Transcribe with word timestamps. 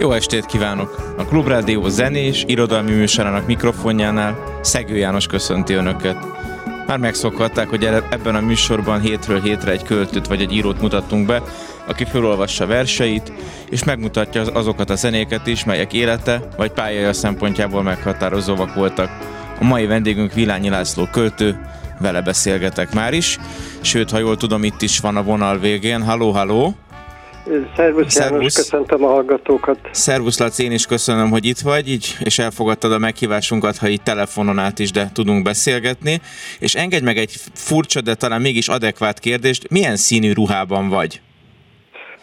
Jó 0.00 0.12
estét 0.12 0.46
kívánok! 0.46 1.14
A 1.16 1.24
Klubrádió 1.24 1.88
zenés, 1.88 2.44
irodalmi 2.46 2.90
műsorának 2.90 3.46
mikrofonjánál 3.46 4.58
Szegő 4.62 4.96
János 4.96 5.26
köszönti 5.26 5.72
Önöket. 5.72 6.16
Már 6.86 6.98
megszokhatták, 6.98 7.68
hogy 7.68 7.84
ebben 7.84 8.34
a 8.34 8.40
műsorban 8.40 9.00
hétről 9.00 9.40
hétre 9.40 9.70
egy 9.70 9.82
költőt 9.82 10.26
vagy 10.26 10.40
egy 10.40 10.52
írót 10.52 10.80
mutattunk 10.80 11.26
be, 11.26 11.42
aki 11.86 12.04
felolvassa 12.04 12.66
verseit, 12.66 13.32
és 13.70 13.84
megmutatja 13.84 14.42
azokat 14.42 14.90
a 14.90 14.94
zenéket 14.94 15.46
is, 15.46 15.64
melyek 15.64 15.92
élete 15.92 16.48
vagy 16.56 16.70
pályája 16.70 17.12
szempontjából 17.12 17.82
meghatározóak 17.82 18.74
voltak. 18.74 19.10
A 19.60 19.64
mai 19.64 19.86
vendégünk 19.86 20.32
Vilányi 20.32 20.68
László 20.68 21.08
költő, 21.12 21.60
vele 22.00 22.20
beszélgetek 22.20 22.94
már 22.94 23.12
is, 23.12 23.38
sőt, 23.80 24.10
ha 24.10 24.18
jól 24.18 24.36
tudom, 24.36 24.64
itt 24.64 24.82
is 24.82 24.98
van 24.98 25.16
a 25.16 25.22
vonal 25.22 25.58
végén. 25.58 26.02
Halló, 26.02 26.30
halló! 26.30 26.76
Szervusz, 27.76 28.16
János, 28.16 28.54
köszöntöm 28.54 29.04
a 29.04 29.08
hallgatókat. 29.08 29.78
Szervusz 29.90 30.38
Laci, 30.38 30.64
én 30.64 30.72
is 30.72 30.86
köszönöm, 30.86 31.30
hogy 31.30 31.44
itt 31.44 31.58
vagy, 31.58 31.88
így, 31.88 32.16
és 32.20 32.38
elfogadtad 32.38 32.92
a 32.92 32.98
meghívásunkat, 32.98 33.76
ha 33.76 33.88
itt 33.88 34.04
telefonon 34.04 34.58
át 34.58 34.78
is, 34.78 34.90
de 34.90 35.10
tudunk 35.12 35.42
beszélgetni. 35.42 36.20
És 36.58 36.74
engedj 36.74 37.04
meg 37.04 37.16
egy 37.16 37.32
furcsa, 37.54 38.00
de 38.00 38.14
talán 38.14 38.40
mégis 38.40 38.68
adekvát 38.68 39.18
kérdést, 39.18 39.70
milyen 39.70 39.96
színű 39.96 40.32
ruhában 40.32 40.88
vagy? 40.88 41.20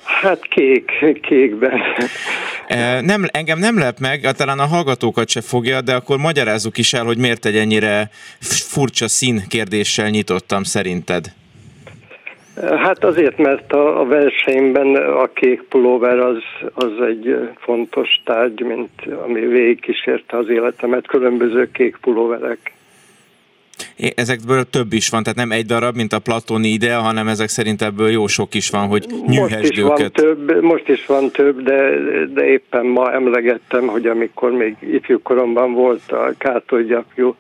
Hát 0.03 0.47
kék, 0.47 0.91
kékben. 1.21 1.81
E, 2.67 3.01
nem, 3.01 3.25
engem 3.31 3.59
nem 3.59 3.77
lep 3.77 3.99
meg, 3.99 4.31
talán 4.35 4.59
a 4.59 4.65
hallgatókat 4.65 5.29
se 5.29 5.41
fogja, 5.41 5.81
de 5.81 5.95
akkor 5.95 6.17
magyarázzuk 6.17 6.77
is 6.77 6.93
el, 6.93 7.03
hogy 7.03 7.17
miért 7.17 7.45
egy 7.45 7.57
ennyire 7.57 8.09
furcsa 8.39 9.07
szín 9.07 9.43
kérdéssel 9.47 10.09
nyitottam 10.09 10.63
szerinted. 10.63 11.33
Hát 12.61 13.03
azért, 13.03 13.37
mert 13.37 13.73
a, 13.73 13.99
a 13.99 14.05
versenyben 14.05 14.95
a 14.95 15.27
kék 15.33 15.61
pulóver 15.61 16.19
az, 16.19 16.43
az 16.73 16.91
egy 17.07 17.49
fontos 17.57 18.21
tárgy, 18.23 18.61
mint 18.61 18.89
ami 19.25 19.39
végigkísérte 19.39 20.37
az 20.37 20.49
életemet, 20.49 21.07
különböző 21.07 21.71
kék 21.71 21.97
pulóverek. 22.01 22.73
Ezekből 24.15 24.63
több 24.69 24.93
is 24.93 25.09
van, 25.09 25.23
tehát 25.23 25.37
nem 25.37 25.51
egy 25.51 25.65
darab, 25.65 25.95
mint 25.95 26.13
a 26.13 26.19
platoni 26.19 26.67
ide, 26.67 26.95
hanem 26.95 27.27
ezek 27.27 27.47
szerint 27.47 27.81
ebből 27.81 28.09
jó 28.09 28.27
sok 28.27 28.53
is 28.53 28.69
van, 28.69 28.87
hogy 28.87 29.05
nyűhesd 29.27 29.59
most 29.59 29.71
is 29.71 29.77
őket. 29.77 29.97
Van 29.97 30.11
több, 30.11 30.61
most 30.61 30.87
is 30.87 31.05
van 31.05 31.31
több, 31.31 31.61
de, 31.61 31.97
de 32.33 32.45
éppen 32.45 32.85
ma 32.85 33.11
emlegettem, 33.13 33.87
hogy 33.87 34.07
amikor 34.07 34.51
még 34.51 34.75
ifjú 34.79 35.21
koromban 35.21 35.73
volt 35.73 36.11
a 36.11 36.33
kátolygyapjú 36.37 37.35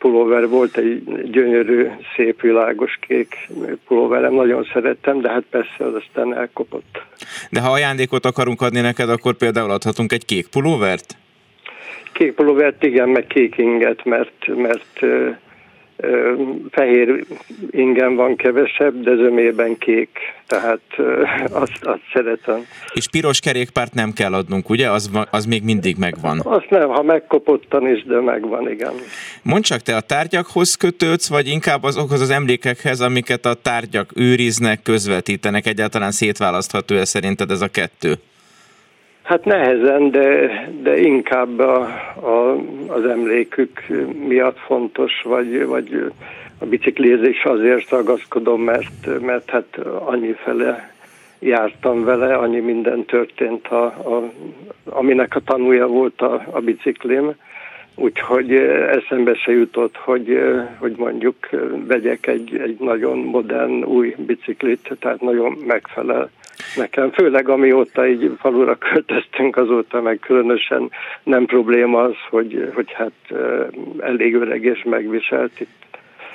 pulóver 0.00 0.48
volt, 0.48 0.76
egy 0.76 1.02
gyönyörű, 1.30 1.88
szép, 2.16 2.40
világos 2.40 2.98
kék 3.00 3.48
pulóverem, 3.86 4.34
nagyon 4.34 4.68
szerettem, 4.72 5.20
de 5.20 5.30
hát 5.30 5.44
persze 5.50 5.84
az 5.84 5.94
aztán 5.94 6.36
elkopott. 6.36 7.02
De 7.50 7.60
ha 7.60 7.70
ajándékot 7.70 8.24
akarunk 8.24 8.60
adni 8.60 8.80
neked, 8.80 9.08
akkor 9.08 9.34
például 9.34 9.70
adhatunk 9.70 10.12
egy 10.12 10.24
kék 10.24 10.48
pulóvert? 10.48 11.16
Kék 12.12 12.32
pulóvert, 12.32 12.82
igen, 12.82 13.08
meg 13.08 13.26
kék 13.26 13.58
inget, 13.58 14.04
mert, 14.04 14.56
mert 14.56 15.00
fehér 16.70 17.24
ingen 17.70 18.14
van 18.16 18.36
kevesebb, 18.36 19.02
de 19.02 19.14
zömében 19.14 19.78
kék, 19.78 20.18
tehát 20.46 20.80
azt, 21.52 21.84
azt 21.84 22.02
szeretem. 22.12 22.66
És 22.92 23.08
piros 23.08 23.40
kerékpárt 23.40 23.94
nem 23.94 24.12
kell 24.12 24.34
adnunk, 24.34 24.68
ugye? 24.68 24.90
Az, 24.90 25.10
az 25.30 25.44
még 25.44 25.62
mindig 25.62 25.96
megvan. 25.98 26.40
Azt 26.44 26.70
nem, 26.70 26.88
ha 26.88 27.02
megkopottan 27.02 27.88
is, 27.88 28.04
de 28.04 28.20
megvan, 28.20 28.70
igen. 28.70 28.92
Mondd 29.42 29.62
csak, 29.62 29.80
te 29.80 29.96
a 29.96 30.00
tárgyakhoz 30.00 30.74
kötődsz, 30.74 31.28
vagy 31.28 31.48
inkább 31.48 31.82
azokhoz 31.82 32.20
az 32.20 32.30
emlékekhez, 32.30 33.00
amiket 33.00 33.46
a 33.46 33.54
tárgyak 33.54 34.10
őriznek, 34.14 34.82
közvetítenek? 34.82 35.66
Egyáltalán 35.66 36.10
szétválasztható-e 36.10 37.04
szerinted 37.04 37.50
ez 37.50 37.60
a 37.60 37.68
kettő? 37.68 38.14
Hát 39.30 39.44
nehezen, 39.44 40.10
de, 40.10 40.50
de 40.82 41.00
inkább 41.00 41.58
a, 41.58 41.80
a, 42.14 42.56
az 42.86 43.04
emlékük 43.04 43.86
miatt 44.28 44.58
fontos, 44.58 45.22
vagy, 45.22 45.66
vagy 45.66 46.12
a 46.58 46.64
biciklézés 46.64 47.44
azért 47.44 47.90
ragaszkodom, 47.90 48.62
mert, 48.62 49.20
mert 49.20 49.50
hát 49.50 49.78
annyi 50.04 50.32
fele 50.32 50.92
jártam 51.38 52.04
vele, 52.04 52.34
annyi 52.34 52.60
minden 52.60 53.04
történt, 53.04 53.66
a, 53.66 53.84
a, 53.84 54.30
aminek 54.84 55.36
a 55.36 55.40
tanúja 55.40 55.86
volt 55.86 56.20
a, 56.20 56.42
a 56.50 56.60
biciklém, 56.60 57.34
úgyhogy 58.00 58.54
eszembe 58.90 59.34
se 59.34 59.52
jutott, 59.52 59.96
hogy, 59.96 60.40
hogy 60.78 60.94
mondjuk 60.96 61.36
vegyek 61.86 62.26
egy, 62.26 62.56
egy 62.56 62.76
nagyon 62.78 63.18
modern 63.18 63.84
új 63.84 64.14
biciklit, 64.18 64.96
tehát 64.98 65.20
nagyon 65.20 65.58
megfelel 65.66 66.30
nekem, 66.76 67.10
főleg 67.10 67.48
amióta 67.48 68.08
így 68.08 68.36
falura 68.38 68.76
költöztünk, 68.76 69.56
azóta 69.56 70.00
meg 70.00 70.18
különösen 70.18 70.90
nem 71.22 71.46
probléma 71.46 72.02
az, 72.02 72.14
hogy, 72.30 72.70
hogy 72.74 72.92
hát 72.92 73.40
elég 73.98 74.34
öreg 74.34 74.64
és 74.64 74.82
megviselt 74.84 75.60
itt. 75.60 75.78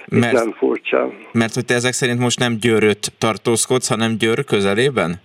Mert, 0.07 0.33
nem 0.33 0.51
furcsa. 0.51 1.13
Mert 1.31 1.53
hogy 1.53 1.65
te 1.65 1.73
ezek 1.73 1.93
szerint 1.93 2.19
most 2.19 2.39
nem 2.39 2.57
Győröt 2.61 3.11
tartózkodsz, 3.17 3.89
hanem 3.89 4.15
Győr 4.17 4.43
közelében? 4.43 5.21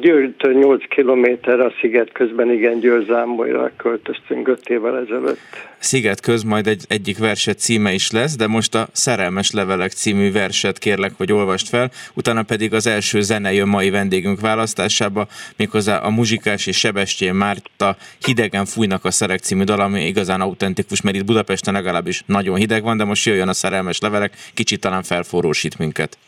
Győrtől 0.00 0.52
8 0.52 0.88
kilométer 0.88 1.60
a 1.60 1.72
sziget 1.80 2.12
közben, 2.12 2.50
igen, 2.50 2.80
Győrzámbolyra 2.80 3.70
költöztünk 3.76 4.48
5 4.48 4.68
évvel 4.68 4.98
ezelőtt. 4.98 5.38
Sziget 5.78 6.20
köz 6.20 6.42
majd 6.42 6.66
egy, 6.66 6.84
egyik 6.88 7.18
verset 7.18 7.58
címe 7.58 7.92
is 7.92 8.10
lesz, 8.10 8.36
de 8.36 8.46
most 8.46 8.74
a 8.74 8.86
Szerelmes 8.92 9.50
Levelek 9.50 9.90
című 9.90 10.32
verset 10.32 10.78
kérlek, 10.78 11.12
hogy 11.16 11.32
olvast 11.32 11.68
fel, 11.68 11.90
utána 12.14 12.42
pedig 12.42 12.74
az 12.74 12.86
első 12.86 13.20
zene 13.20 13.52
jön 13.52 13.68
mai 13.68 13.90
vendégünk 13.90 14.40
választásába, 14.40 15.26
méghozzá 15.56 15.98
a 15.98 16.10
muzsikás 16.10 16.66
és 16.66 16.78
Sebestyén 16.78 17.34
Márta 17.34 17.96
Hidegen 18.26 18.64
fújnak 18.64 19.04
a 19.04 19.10
szerek 19.10 19.38
című 19.38 19.64
dal, 19.64 19.80
ami 19.80 20.06
igazán 20.06 20.40
autentikus, 20.40 21.02
mert 21.02 21.16
itt 21.16 21.24
Budapesten 21.24 21.74
legalábbis 21.74 22.22
nagyon 22.26 22.56
hideg 22.56 22.82
van, 22.82 22.96
de 22.96 23.04
most 23.04 23.26
jöjjön 23.26 23.48
a 23.48 23.52
Szerelmes 23.52 24.00
Levelek, 24.00 24.32
kicsit 24.54 24.80
talán 24.80 25.02
felforrósít 25.02 25.78
minket 25.78 26.18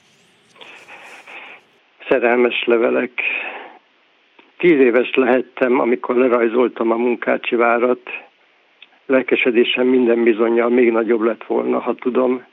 szerelmes 2.08 2.64
levelek. 2.66 3.10
Tíz 4.58 4.80
éves 4.80 5.14
lehettem, 5.14 5.80
amikor 5.80 6.16
lerajzoltam 6.16 6.90
a 6.90 6.96
munkácsi 6.96 7.56
várat. 7.56 8.10
Lelkesedésem 9.06 9.86
minden 9.86 10.22
bizonyal 10.22 10.68
még 10.68 10.90
nagyobb 10.90 11.20
lett 11.20 11.44
volna, 11.44 11.78
ha 11.78 11.94
tudom, 11.94 12.44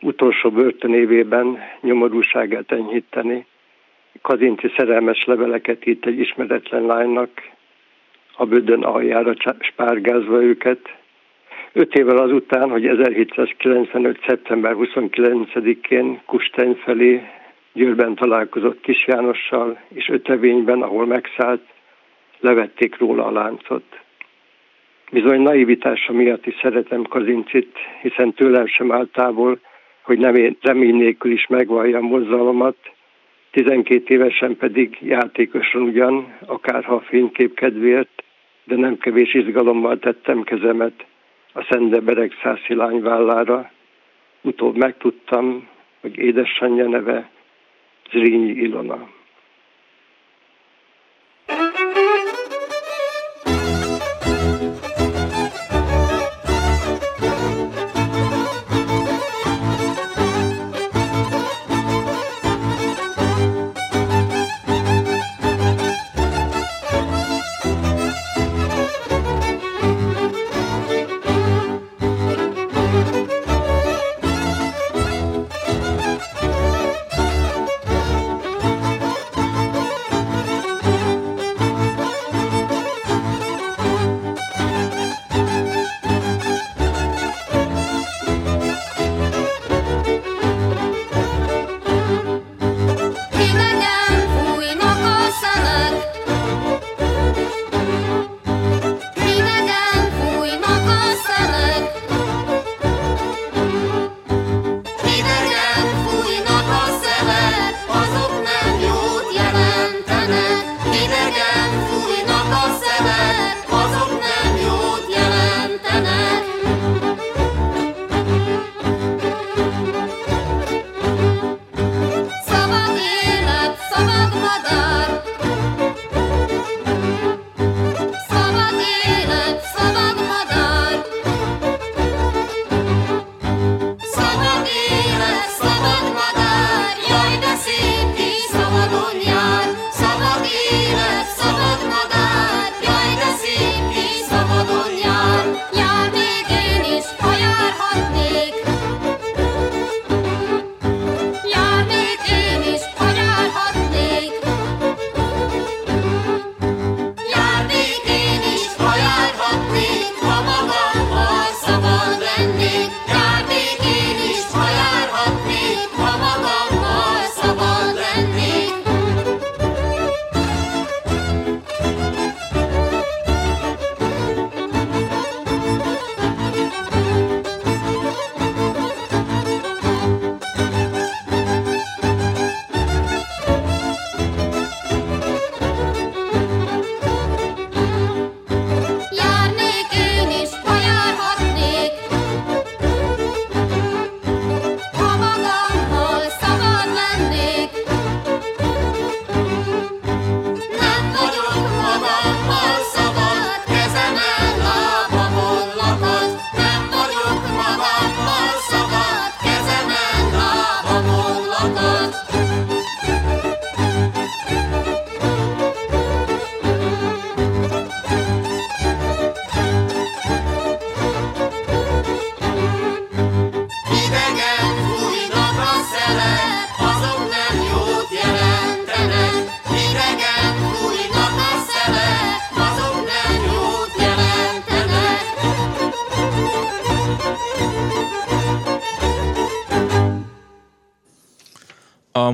utolsó 0.00 0.50
börtönévében 0.50 1.58
nyomorúságát 1.80 2.72
enyhíteni. 2.72 3.46
Kazinci 4.20 4.72
szerelmes 4.76 5.24
leveleket 5.24 5.86
írt 5.86 6.06
egy 6.06 6.18
ismeretlen 6.18 6.86
lánynak, 6.86 7.30
a 8.36 8.46
bödön 8.46 8.82
aljára 8.82 9.34
spárgázva 9.58 10.42
őket. 10.42 10.96
Öt 11.72 11.94
évvel 11.94 12.16
azután, 12.16 12.70
hogy 12.70 12.86
1795. 12.86 14.20
szeptember 14.26 14.74
29-én 14.78 16.20
Kustein 16.26 16.74
felé 16.74 17.22
Győrben 17.72 18.14
találkozott 18.14 18.80
Kis 18.80 19.06
Jánossal, 19.06 19.80
és 19.88 20.08
ötevényben, 20.08 20.82
ahol 20.82 21.06
megszállt, 21.06 21.62
levették 22.40 22.98
róla 22.98 23.26
a 23.26 23.30
láncot. 23.30 24.00
Bizony 25.12 25.40
naivitása 25.40 26.12
miatt 26.12 26.46
is 26.46 26.54
szeretem 26.62 27.02
Kazincit, 27.02 27.76
hiszen 28.02 28.32
tőlem 28.32 28.66
sem 28.66 28.92
áll 28.92 29.06
távol, 29.12 29.58
hogy 30.02 30.18
nem 30.18 30.56
remény 30.60 30.94
nélkül 30.94 31.32
is 31.32 31.46
a 31.94 32.00
mozzalomat, 32.00 32.76
12 33.50 34.14
évesen 34.14 34.56
pedig 34.56 34.98
játékosan 35.00 35.82
ugyan, 35.82 36.36
akárha 36.46 36.94
a 36.94 37.00
fénykép 37.00 37.54
kedvéért, 37.54 38.22
de 38.64 38.76
nem 38.76 38.98
kevés 38.98 39.34
izgalommal 39.34 39.98
tettem 39.98 40.42
kezemet 40.42 41.04
a 41.52 41.66
Szende 41.70 42.00
Beregszászi 42.00 42.74
lány. 42.74 43.70
Utóbb 44.42 44.76
megtudtam, 44.76 45.68
hogy 46.00 46.16
édesanyja 46.16 46.88
neve 46.88 47.30
Sreni 48.10 48.52
Ilona. 48.64 48.98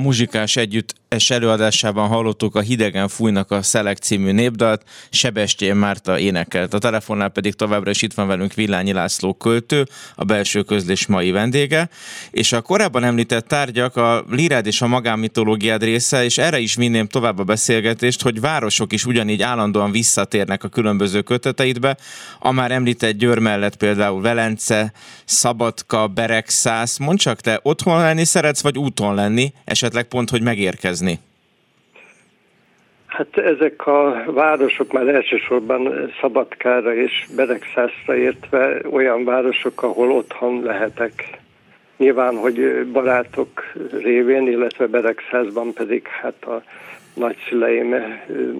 Muzsikás 0.09 0.57
együttes 1.19 1.37
előadásában 1.37 2.07
hallottuk 2.07 2.55
a 2.55 2.59
Hidegen 2.59 3.07
fújnak 3.07 3.51
a 3.51 3.61
Szelek 3.61 3.97
című 3.97 4.31
népdalt, 4.31 4.83
Sebestyén 5.09 5.75
Márta 5.75 6.19
énekelt. 6.19 6.73
A 6.73 6.77
telefonnál 6.77 7.29
pedig 7.29 7.53
továbbra 7.53 7.89
is 7.89 8.01
itt 8.01 8.13
van 8.13 8.27
velünk 8.27 8.53
Villányi 8.53 8.91
László 8.93 9.33
költő, 9.33 9.87
a 10.15 10.23
belső 10.23 10.63
közlés 10.63 11.07
mai 11.07 11.31
vendége, 11.31 11.89
és 12.31 12.51
a 12.51 12.61
korábban 12.61 13.03
említett 13.03 13.47
tárgyak 13.47 13.95
a 13.95 14.23
lirád 14.29 14.65
és 14.65 14.81
a 14.81 14.87
magánmitológiád 14.87 15.83
része, 15.83 16.23
és 16.23 16.37
erre 16.37 16.59
is 16.59 16.75
vinném 16.75 17.07
tovább 17.07 17.39
a 17.39 17.43
beszélgetést, 17.43 18.21
hogy 18.21 18.39
városok 18.39 18.93
is 18.93 19.05
ugyanígy 19.05 19.41
állandóan 19.41 19.91
visszatérnek 19.91 20.63
a 20.63 20.67
különböző 20.67 21.21
köteteidbe, 21.21 21.97
a 22.39 22.51
már 22.51 22.71
említett 22.71 23.17
Győr 23.17 23.39
mellett 23.39 23.75
például 23.75 24.21
Velence, 24.21 24.93
Szabadka, 25.25 26.07
Beregszász, 26.07 26.97
mondd 26.97 27.17
csak 27.17 27.41
te 27.41 27.59
otthon 27.63 27.99
lenni 27.99 28.25
szeretsz, 28.25 28.61
vagy 28.61 28.77
úton 28.77 29.15
lenni, 29.15 29.53
esetleg 29.65 30.03
pont, 30.03 30.29
hogy 30.29 30.41
megérkezni? 30.41 31.08
Hát 33.19 33.37
ezek 33.37 33.87
a 33.87 34.23
városok 34.27 34.91
már 34.91 35.07
elsősorban 35.07 36.11
Szabadkára 36.21 36.95
és 36.95 37.27
Beregszászra 37.35 38.15
értve 38.15 38.81
olyan 38.91 39.23
városok, 39.23 39.83
ahol 39.83 40.11
otthon 40.11 40.63
lehetek. 40.63 41.39
Nyilván, 41.97 42.35
hogy 42.35 42.85
barátok 42.91 43.73
révén, 43.91 44.47
illetve 44.47 44.87
Beregszászban 44.87 45.73
pedig 45.73 46.07
hát 46.07 46.43
a 46.43 46.63
nagyszüleim 47.13 47.95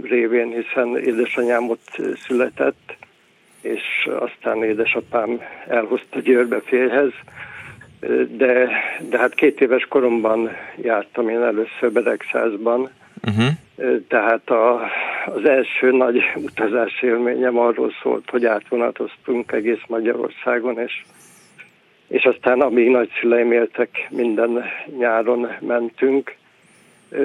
révén, 0.04 0.48
hiszen 0.50 0.98
édesanyám 0.98 1.70
ott 1.70 2.02
született, 2.16 2.98
és 3.62 4.10
aztán 4.20 4.64
édesapám 4.64 5.42
elhozta 5.68 6.20
Győrbe 6.20 6.60
félhez, 6.60 7.12
de, 8.38 8.70
de 9.10 9.18
hát 9.18 9.34
két 9.34 9.62
éves 9.62 9.86
koromban 9.86 10.50
jártam 10.82 11.30
én 11.30 11.42
először 11.42 11.92
Beregszázban, 11.92 12.90
uh-huh. 13.28 14.08
tehát 14.08 14.50
a, 14.50 14.82
az 15.26 15.46
első 15.46 15.92
nagy 15.92 16.22
utazás 16.36 17.02
élményem 17.02 17.58
arról 17.58 17.92
szólt, 18.02 18.30
hogy 18.30 18.46
átvonatoztunk 18.46 19.52
egész 19.52 19.82
Magyarországon, 19.88 20.80
és, 20.80 21.04
és 22.08 22.24
aztán 22.24 22.62
amíg 22.62 22.90
nagyszüleim 22.90 23.52
éltek, 23.52 24.08
minden 24.10 24.64
nyáron 24.98 25.48
mentünk, 25.60 26.36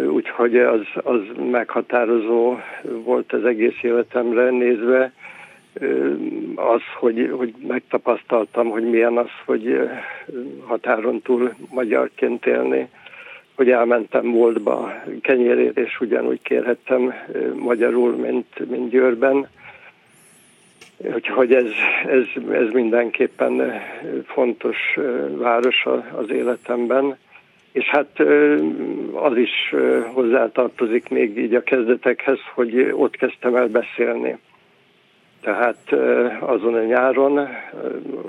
úgyhogy 0.08 0.56
az, 0.56 0.86
az 0.94 1.20
meghatározó 1.50 2.56
volt 3.04 3.32
az 3.32 3.44
egész 3.44 3.82
életemre 3.82 4.50
nézve, 4.50 5.12
az, 6.54 6.82
hogy, 6.98 7.30
hogy 7.36 7.54
megtapasztaltam, 7.66 8.70
hogy 8.70 8.90
milyen 8.90 9.16
az, 9.16 9.30
hogy 9.44 9.90
határon 10.66 11.22
túl 11.22 11.54
magyarként 11.70 12.46
élni, 12.46 12.88
hogy 13.54 13.70
elmentem 13.70 14.32
boltba 14.32 14.92
kenyérért, 15.20 15.78
és 15.78 16.00
ugyanúgy 16.00 16.42
kérhettem 16.42 17.14
magyarul, 17.54 18.12
mint, 18.12 18.70
mint 18.70 18.90
Győrben. 18.90 19.48
Úgyhogy 21.14 21.52
ez, 21.52 21.70
ez, 22.06 22.24
ez 22.52 22.70
mindenképpen 22.72 23.72
fontos 24.26 24.76
város 25.36 25.86
az 26.16 26.30
életemben. 26.30 27.16
És 27.72 27.84
hát 27.84 28.20
az 29.12 29.36
is 29.36 29.74
hozzátartozik 30.12 31.08
még 31.08 31.38
így 31.38 31.54
a 31.54 31.62
kezdetekhez, 31.62 32.38
hogy 32.54 32.92
ott 32.92 33.16
kezdtem 33.16 33.56
el 33.56 33.68
beszélni. 33.68 34.38
Tehát 35.44 35.92
azon 36.40 36.74
a 36.74 36.84
nyáron, 36.84 37.48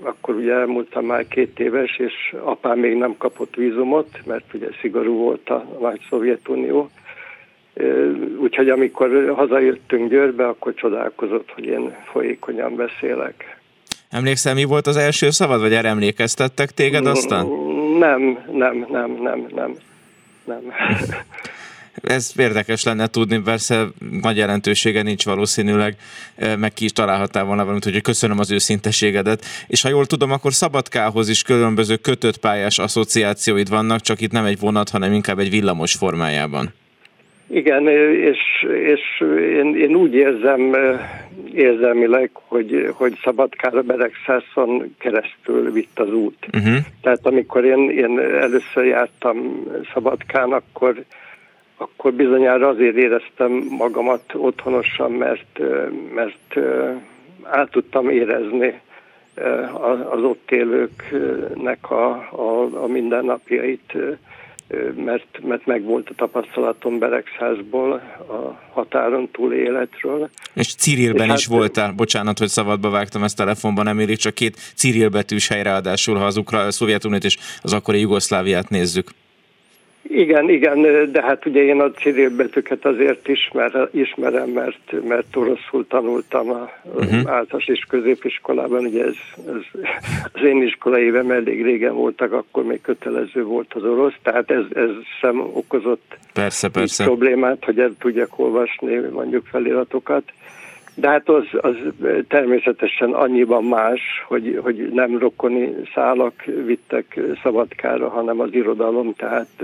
akkor 0.03 0.35
ugye 0.35 0.53
elmúltam 0.53 1.05
már 1.05 1.27
két 1.27 1.59
éves, 1.59 1.97
és 1.97 2.35
apám 2.43 2.79
még 2.79 2.95
nem 2.97 3.15
kapott 3.17 3.55
vízumot, 3.55 4.19
mert 4.25 4.53
ugye 4.53 4.67
szigorú 4.81 5.13
volt 5.17 5.49
a 5.49 5.65
nagy 5.79 5.99
Szovjetunió. 6.09 6.89
Úgyhogy 8.39 8.69
amikor 8.69 9.33
hazajöttünk 9.35 10.09
Győrbe, 10.09 10.47
akkor 10.47 10.73
csodálkozott, 10.73 11.51
hogy 11.51 11.65
én 11.65 11.95
folyékonyan 12.11 12.75
beszélek. 12.75 13.59
Emlékszel, 14.09 14.53
mi 14.53 14.63
volt 14.63 14.87
az 14.87 14.97
első 14.97 15.29
szavad, 15.29 15.61
vagy 15.61 15.73
erre 15.73 15.87
emlékeztettek 15.89 16.71
téged 16.71 17.05
aztán? 17.05 17.47
Nem, 17.99 18.39
nem, 18.51 18.85
nem, 18.89 19.11
nem, 19.21 19.47
nem. 19.55 19.75
nem. 20.45 20.61
Ez 22.03 22.31
érdekes 22.37 22.83
lenne 22.83 23.07
tudni, 23.07 23.41
persze 23.41 23.85
nagy 24.21 24.37
jelentősége 24.37 25.01
nincs 25.01 25.25
valószínűleg, 25.25 25.95
meg 26.57 26.73
ki 26.73 26.83
is 26.83 26.91
találhatál 26.91 27.43
volna 27.43 27.61
valamit, 27.61 27.83
hogy 27.83 28.01
köszönöm 28.01 28.39
az 28.39 28.51
őszinteségedet. 28.51 29.45
És 29.67 29.81
ha 29.81 29.89
jól 29.89 30.05
tudom, 30.05 30.31
akkor 30.31 30.53
Szabadkához 30.53 31.29
is 31.29 31.41
különböző 31.41 31.95
kötött 31.95 32.37
pályás 32.37 32.79
asszociációid 32.79 33.69
vannak, 33.69 34.01
csak 34.01 34.21
itt 34.21 34.31
nem 34.31 34.45
egy 34.45 34.59
vonat, 34.59 34.89
hanem 34.89 35.13
inkább 35.13 35.39
egy 35.39 35.49
villamos 35.49 35.93
formájában. 35.93 36.73
Igen, 37.47 37.87
és, 37.87 38.39
és 38.83 39.23
én, 39.59 39.75
én 39.75 39.95
úgy 39.95 40.13
érzem 40.13 40.75
érzelmileg, 41.53 42.29
hogy, 42.33 42.89
hogy 42.93 43.17
Szabadkára 43.23 43.81
Beregszászon 43.81 44.95
keresztül 44.99 45.71
vitt 45.71 45.99
az 45.99 46.13
út. 46.13 46.47
Uh-huh. 46.53 46.75
Tehát 47.01 47.25
amikor 47.25 47.65
én, 47.65 47.89
én 47.89 48.19
először 48.19 48.85
jártam 48.85 49.65
Szabadkán, 49.93 50.51
akkor 50.51 51.03
akkor 51.77 52.13
bizonyára 52.13 52.67
azért 52.67 52.95
éreztem 52.95 53.51
magamat 53.69 54.33
otthonosan, 54.33 55.11
mert, 55.11 55.59
mert 56.13 56.57
át 57.43 57.71
tudtam 57.71 58.09
érezni 58.09 58.81
az 60.09 60.21
ott 60.23 60.51
élőknek 60.51 61.91
a, 61.91 62.09
a, 62.31 62.83
a 62.83 62.87
mindennapjait, 62.87 63.93
mert, 64.95 65.39
mert 65.43 65.65
megvolt 65.65 66.09
a 66.09 66.13
tapasztalatom 66.15 66.99
Beregszázból, 66.99 67.93
a 68.27 68.61
határon 68.73 69.29
túl 69.31 69.53
életről. 69.53 70.29
És 70.53 70.75
Cirilben 70.75 71.29
és 71.29 71.33
is 71.33 71.47
hát, 71.47 71.57
voltál, 71.57 71.91
bocsánat, 71.91 72.37
hogy 72.37 72.47
szabadba 72.47 72.89
vágtam 72.89 73.23
ezt 73.23 73.37
telefonban, 73.37 73.83
nem 73.83 73.99
érik, 73.99 74.17
csak 74.17 74.33
két 74.33 74.55
Ciril 74.75 75.09
betűs 75.09 75.47
hely 75.47 75.63
ráadásul, 75.63 76.15
ha 76.15 76.25
az 76.25 76.37
Ukra- 76.37 76.71
Szovjetuniót 76.71 77.23
és 77.23 77.37
az 77.61 77.73
akkori 77.73 77.99
Jugoszláviát 77.99 78.69
nézzük. 78.69 79.09
Igen, 80.07 80.49
igen, 80.49 81.11
de 81.11 81.21
hát 81.21 81.45
ugye 81.45 81.63
én 81.63 81.79
a 81.81 81.91
betűket 82.35 82.85
azért 82.85 83.27
ismer, 83.27 83.89
ismerem, 83.91 84.49
mert, 84.49 85.07
mert 85.07 85.35
oroszul 85.35 85.87
tanultam 85.87 86.49
az 86.49 86.67
uh-huh. 86.83 87.17
általános 87.17 87.67
és 87.67 87.85
középiskolában, 87.89 88.85
ugye 88.85 89.03
ez, 89.03 89.15
ez, 89.47 89.81
az 90.33 90.43
én 90.43 90.61
iskola 90.61 90.99
évem 90.99 91.31
elég 91.31 91.63
régen 91.63 91.93
voltak, 91.93 92.31
akkor 92.31 92.63
még 92.63 92.81
kötelező 92.81 93.43
volt 93.43 93.73
az 93.73 93.83
orosz, 93.83 94.15
tehát 94.21 94.51
ez, 94.51 94.63
ez 94.73 94.89
sem 95.19 95.39
okozott 95.39 96.17
persze, 96.33 96.69
persze. 96.69 97.03
problémát, 97.03 97.65
hogy 97.65 97.79
el 97.79 97.93
tudjak 97.99 98.39
olvasni 98.39 98.95
mondjuk 98.95 99.45
feliratokat. 99.45 100.23
De 100.95 101.09
hát 101.09 101.29
az, 101.29 101.45
az 101.51 101.75
természetesen 102.27 103.11
annyiban 103.11 103.63
más, 103.63 104.01
hogy, 104.27 104.59
hogy 104.63 104.89
nem 104.93 105.17
rokoni 105.17 105.75
szálak 105.93 106.43
vittek 106.65 107.19
Szabadkára, 107.43 108.09
hanem 108.09 108.39
az 108.39 108.53
irodalom, 108.53 109.13
tehát 109.13 109.63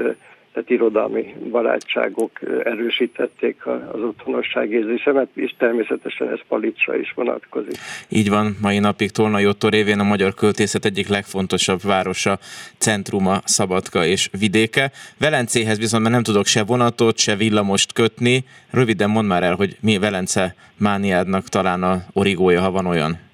tehát 0.53 0.69
irodalmi 0.69 1.35
barátságok 1.49 2.39
erősítették 2.63 3.65
az 3.65 4.01
otthonosság 4.01 4.71
érzésemet, 4.71 5.27
és 5.33 5.53
természetesen 5.57 6.29
ez 6.29 6.39
Palicsra 6.47 6.95
is 6.97 7.13
vonatkozik. 7.15 7.75
Így 8.09 8.29
van, 8.29 8.57
mai 8.61 8.79
napig 8.79 9.11
Tolnai 9.11 9.45
Otto 9.45 9.67
révén 9.69 9.99
a 9.99 10.03
magyar 10.03 10.33
költészet 10.33 10.85
egyik 10.85 11.07
legfontosabb 11.07 11.81
városa, 11.83 12.39
centruma, 12.77 13.41
Szabadka 13.43 14.05
és 14.05 14.29
vidéke. 14.39 14.91
Velencéhez 15.17 15.77
viszont 15.77 16.03
már 16.03 16.11
nem 16.11 16.23
tudok 16.23 16.45
se 16.45 16.63
vonatot, 16.63 17.17
se 17.17 17.35
villamost 17.35 17.93
kötni. 17.93 18.43
Röviden 18.69 19.09
mondd 19.09 19.27
már 19.27 19.43
el, 19.43 19.55
hogy 19.55 19.77
mi 19.81 19.97
Velence 19.97 20.55
mániádnak 20.77 21.47
talán 21.47 21.83
a 21.83 22.03
origója, 22.13 22.61
ha 22.61 22.71
van 22.71 22.85
olyan. 22.85 23.30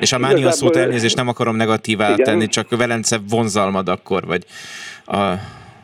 És 0.00 0.12
a 0.12 0.18
mánia 0.18 0.50
szót 0.50 0.76
elnézést 0.76 1.16
nem 1.16 1.28
akarom 1.28 1.56
negatívá 1.56 2.14
tenni, 2.14 2.46
csak 2.46 2.76
Velence 2.76 3.18
vonzalmad 3.28 3.88
akkor, 3.88 4.26
vagy 4.26 4.44
a 5.06 5.34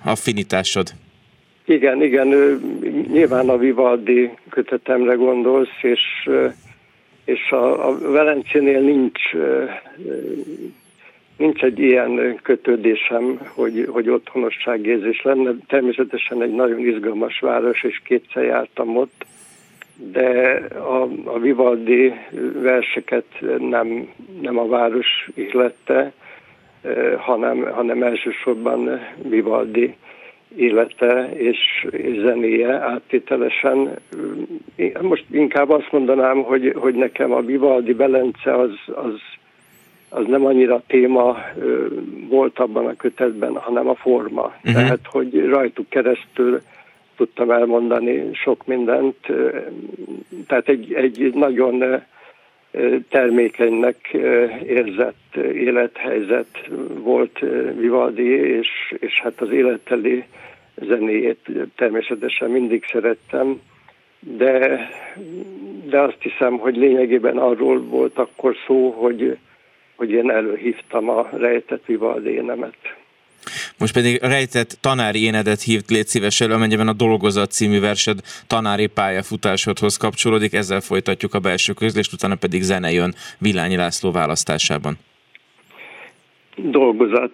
affinitásod. 0.05 0.89
Igen, 1.65 2.03
igen, 2.03 2.29
nyilván 3.13 3.49
a 3.49 3.57
Vivaldi 3.57 4.31
kötetemre 4.49 5.15
gondolsz, 5.15 5.83
és, 5.83 6.01
és 7.25 7.51
a, 7.51 7.89
a 7.89 7.99
Velencénél 7.99 8.81
nincs, 8.81 9.21
nincs 11.37 11.63
egy 11.63 11.79
ilyen 11.79 12.39
kötődésem, 12.43 13.41
hogy, 13.49 13.87
hogy 13.89 14.09
otthonosságérzés 14.09 15.23
lenne. 15.23 15.51
Természetesen 15.67 16.43
egy 16.43 16.55
nagyon 16.55 16.79
izgalmas 16.79 17.39
város, 17.41 17.83
és 17.83 18.01
kétszer 18.05 18.45
jártam 18.45 18.97
ott, 18.97 19.27
de 19.97 20.61
a, 20.75 21.09
a 21.25 21.39
Vivaldi 21.39 22.13
verseket 22.63 23.27
nem, 23.59 24.09
nem 24.41 24.59
a 24.59 24.67
város 24.67 25.29
illette, 25.35 26.13
hanem, 27.19 27.73
hanem 27.73 28.03
elsősorban 28.03 29.01
Vivaldi 29.29 29.95
élete 30.57 31.31
és, 31.35 31.87
és 31.91 32.21
zenéje 32.21 32.73
áttételesen. 32.73 33.99
Most 35.01 35.25
inkább 35.31 35.71
azt 35.71 35.93
mondanám, 35.93 36.43
hogy, 36.43 36.75
hogy 36.77 36.95
nekem 36.95 37.33
a 37.33 37.41
Vivaldi 37.41 37.93
Belence 37.93 38.55
az, 38.55 38.71
az, 38.87 39.21
az 40.09 40.25
nem 40.27 40.45
annyira 40.45 40.83
téma 40.87 41.39
volt 42.29 42.59
abban 42.59 42.87
a 42.87 42.97
kötetben, 42.97 43.57
hanem 43.57 43.89
a 43.89 43.95
forma. 43.95 44.43
Uh-huh. 44.43 44.73
Tehát, 44.73 45.01
hogy 45.05 45.47
rajtuk 45.47 45.89
keresztül 45.89 46.61
tudtam 47.17 47.51
elmondani 47.51 48.35
sok 48.35 48.67
mindent. 48.67 49.17
Tehát 50.47 50.69
egy, 50.69 50.93
egy 50.93 51.35
nagyon 51.35 52.03
termékenynek 53.09 54.13
érzett 54.67 55.37
élethelyzet 55.37 56.69
volt 56.95 57.39
Vivaldi, 57.77 58.29
és, 58.29 58.69
és 58.99 59.21
hát 59.21 59.41
az 59.41 59.51
életeli 59.51 60.25
zenéjét 60.75 61.49
természetesen 61.77 62.51
mindig 62.51 62.85
szerettem, 62.93 63.61
de, 64.21 64.89
de 65.89 66.01
azt 66.01 66.19
hiszem, 66.19 66.59
hogy 66.59 66.77
lényegében 66.77 67.39
arról 67.39 67.81
volt 67.81 68.19
akkor 68.19 68.57
szó, 68.67 68.91
hogy, 68.91 69.37
hogy 69.97 70.11
én 70.11 70.31
előhívtam 70.31 71.09
a 71.09 71.29
rejtett 71.33 71.85
Vivaldi 71.87 72.31
énemet. 72.31 72.77
Most 73.79 73.95
pedig 73.95 74.23
rejtett 74.23 74.79
tanári 74.81 75.23
énedet 75.25 75.63
hívt, 75.63 75.91
légy 75.91 76.07
szíves 76.07 76.41
elő, 76.41 76.55
amennyiben 76.55 76.89
a 76.89 76.93
Dolgozat 76.93 77.51
című 77.51 77.81
versed 77.81 78.19
tanári 78.47 78.87
pályafutásodhoz 78.87 79.97
kapcsolódik, 79.97 80.53
ezzel 80.53 80.81
folytatjuk 80.81 81.35
a 81.35 81.39
belső 81.39 81.73
közlést, 81.73 82.13
utána 82.13 82.35
pedig 82.35 82.63
zene 82.63 82.91
jön 82.91 83.15
Villányi 83.39 83.77
László 83.77 84.11
választásában. 84.11 84.95
Dolgozat. 86.57 87.33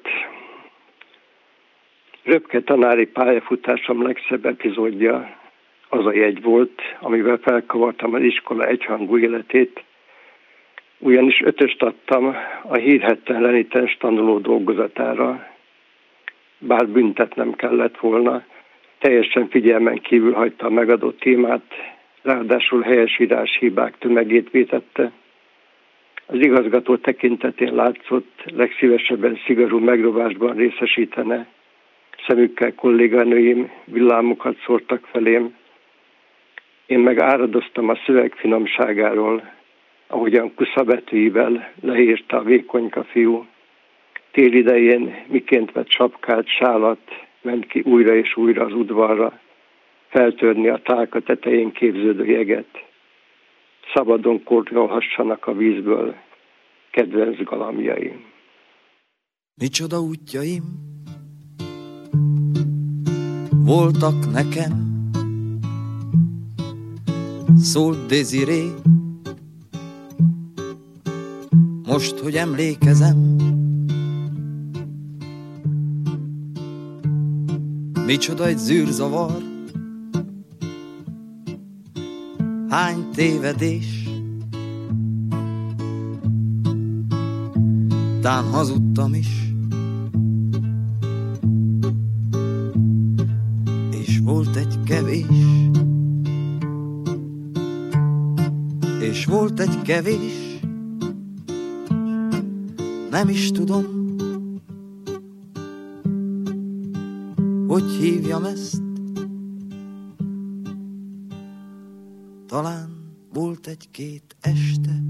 Röpke 2.25 2.61
tanári 2.61 3.07
pályafutásom 3.07 4.03
legszebb 4.03 4.47
epizódja 4.47 5.37
az 5.89 6.07
a 6.07 6.15
jegy 6.15 6.43
volt, 6.43 6.81
amivel 7.01 7.37
felkavartam 7.43 8.15
az 8.15 8.23
iskola 8.23 8.67
egyhangú 8.67 9.19
életét, 9.19 9.85
ugyanis 10.99 11.41
ötöst 11.45 11.83
adtam 11.83 12.37
a 12.63 12.75
hírhetten 12.75 13.43
renitens 13.43 13.97
tanuló 13.97 14.39
dolgozatára, 14.39 15.52
bár 16.67 16.89
büntetnem 16.89 17.53
kellett 17.53 17.99
volna, 17.99 18.45
teljesen 18.99 19.49
figyelmen 19.49 20.01
kívül 20.01 20.33
hagyta 20.33 20.67
a 20.67 20.71
megadott 20.71 21.21
témát, 21.21 21.63
ráadásul 22.23 22.83
helyesírás 22.83 23.57
hibák 23.59 23.99
tömegét 23.99 24.51
vétette. 24.51 25.13
Az 26.27 26.39
igazgató 26.39 26.97
tekintetén 26.97 27.75
látszott, 27.75 28.43
legszívesebben 28.45 29.39
szigorú 29.47 29.79
megrovásban 29.79 30.57
részesítene. 30.57 31.47
Szemükkel 32.27 32.75
kolléganőim 32.75 33.71
villámokat 33.85 34.57
szórtak 34.65 35.09
felém. 35.13 35.55
Én 36.87 36.99
meg 36.99 37.19
áradoztam 37.19 37.89
a 37.89 37.99
szöveg 38.07 38.33
finomságáról, 38.35 39.53
ahogyan 40.07 40.55
kuszabetűivel 40.55 41.73
leírta 41.81 42.37
a 42.37 42.43
vékonyka 42.43 43.05
fiú 43.05 43.47
tél 44.33 44.53
idején 44.53 45.25
miként 45.29 45.73
vett 45.73 45.91
sapkát, 45.91 46.47
sálat, 46.47 47.01
ment 47.43 47.67
ki 47.67 47.81
újra 47.81 48.15
és 48.15 48.37
újra 48.37 48.65
az 48.65 48.73
udvarra, 48.73 49.41
feltörni 50.09 50.69
a 50.69 50.81
tálka 50.85 51.21
tetején 51.21 51.73
képződő 51.73 52.25
jeget. 52.25 52.85
Szabadon 53.95 54.43
kortyolhassanak 54.43 55.47
a 55.47 55.53
vízből 55.53 56.15
kedvenc 56.91 57.43
galamjaim. 57.43 58.25
Micsoda 59.55 60.01
útjaim 60.01 60.63
voltak 63.65 64.33
nekem, 64.33 64.73
szólt 67.57 68.07
Desiré, 68.07 68.65
most, 71.87 72.19
hogy 72.19 72.35
emlékezem, 72.35 73.17
Micsoda 78.07 78.47
egy 78.47 78.59
zűrzavar, 78.59 79.43
hány 82.69 83.11
tévedés, 83.15 84.03
Tán 88.21 88.45
hazudtam 88.45 89.15
is, 89.15 89.55
és 93.91 94.19
volt 94.23 94.57
egy 94.57 94.79
kevés, 94.85 95.27
és 99.01 99.25
volt 99.25 99.61
egy 99.61 99.83
kevés, 99.83 100.61
nem 103.11 103.29
is 103.29 103.51
tudom, 103.51 104.02
ezt? 108.45 108.83
Talán 112.47 112.89
volt 113.33 113.67
egy-két 113.67 114.37
este, 114.41 115.03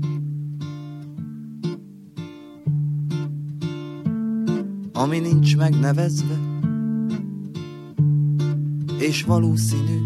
ami 4.92 5.18
nincs 5.18 5.56
megnevezve, 5.56 6.38
és 8.98 9.22
valószínű, 9.22 9.98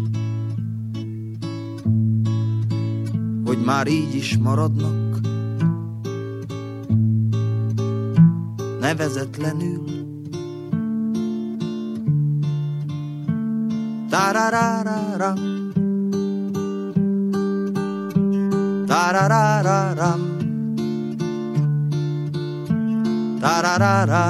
hogy 3.45 3.57
már 3.65 3.87
így 3.87 4.15
is 4.15 4.37
maradnak, 4.37 5.19
nevezetlenül. 8.79 9.96
ra 14.57 14.69
ra 14.87 14.99
ram 15.21 15.39
ta 18.89 19.01
ra 19.15 19.23
ra 19.33 19.43
ra 19.67 19.79
ram 19.99 20.21
ta 23.43 23.53
ra 23.65 23.73
ra 23.83 23.93
ra 24.11 24.23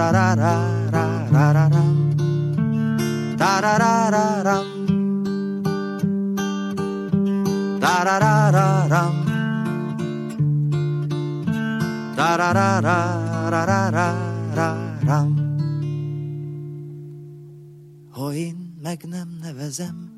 ra 0.00 0.08
ra 0.14 0.26
ra 0.40 0.54
ra 0.94 1.04
ra 1.34 1.46
ra 1.56 1.64
ram 1.74 1.96
ta 3.40 3.52
ra 3.64 3.74
ra 3.82 3.94
ra 4.14 4.26
ram 4.48 4.68
ta 7.82 7.94
ra 8.08 8.16
ra 8.24 8.34
ra 8.56 8.66
ram 8.92 9.14
ta 12.18 12.30
ra 12.40 12.48
ra 12.58 12.68
ra 12.86 12.98
ra 13.52 13.62
ra 13.70 13.82
ra 13.96 14.08
ra 14.58 14.68
ram 15.08 15.28
Hoy 18.16 18.59
meg 18.82 19.04
nem 19.08 19.38
nevezem. 19.40 20.10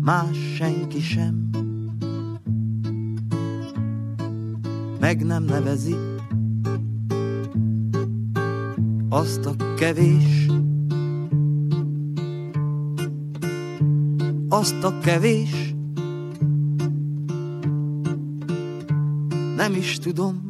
Más 0.00 0.36
senki 0.54 1.00
sem. 1.00 1.50
Meg 5.00 5.24
nem 5.24 5.42
nevezi 5.42 5.94
azt 9.08 9.46
a 9.46 9.74
kevés, 9.74 10.46
azt 14.48 14.84
a 14.84 14.98
kevés, 14.98 15.74
nem 19.56 19.74
is 19.74 19.98
tudom, 19.98 20.45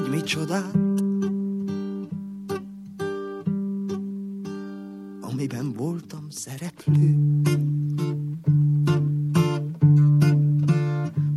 hogy 0.00 0.10
micsodát, 0.10 0.74
amiben 5.20 5.72
voltam 5.76 6.26
szereplő. 6.28 7.16